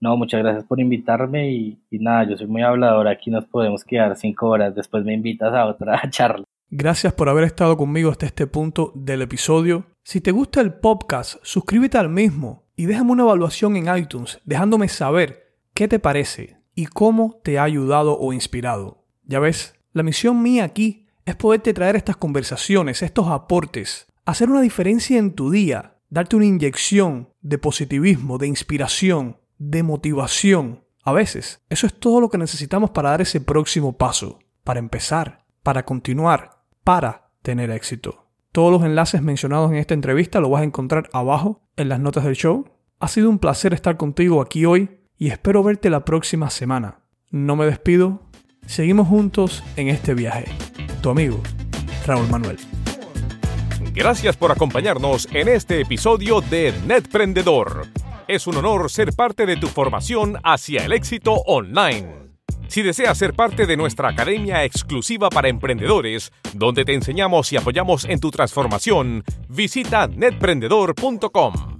[0.00, 3.84] No, muchas gracias por invitarme y, y nada, yo soy muy hablador, aquí nos podemos
[3.84, 6.44] quedar cinco horas, después me invitas a otra charla.
[6.68, 9.86] Gracias por haber estado conmigo hasta este punto del episodio.
[10.06, 14.88] Si te gusta el podcast, suscríbete al mismo y déjame una evaluación en iTunes dejándome
[14.88, 19.06] saber qué te parece y cómo te ha ayudado o inspirado.
[19.24, 24.60] Ya ves, la misión mía aquí es poderte traer estas conversaciones, estos aportes, hacer una
[24.60, 30.84] diferencia en tu día, darte una inyección de positivismo, de inspiración, de motivación.
[31.02, 35.46] A veces, eso es todo lo que necesitamos para dar ese próximo paso, para empezar,
[35.62, 38.23] para continuar, para tener éxito.
[38.54, 42.22] Todos los enlaces mencionados en esta entrevista los vas a encontrar abajo en las notas
[42.22, 42.64] del show.
[43.00, 47.00] Ha sido un placer estar contigo aquí hoy y espero verte la próxima semana.
[47.32, 48.22] No me despido,
[48.64, 50.44] seguimos juntos en este viaje
[51.02, 51.40] tu amigo,
[52.06, 52.58] Raúl Manuel.
[53.92, 57.88] Gracias por acompañarnos en este episodio de Netprendedor.
[58.28, 62.23] Es un honor ser parte de tu formación hacia el éxito online.
[62.68, 68.04] Si deseas ser parte de nuestra academia exclusiva para emprendedores, donde te enseñamos y apoyamos
[68.04, 71.73] en tu transformación, visita netprendedor.com.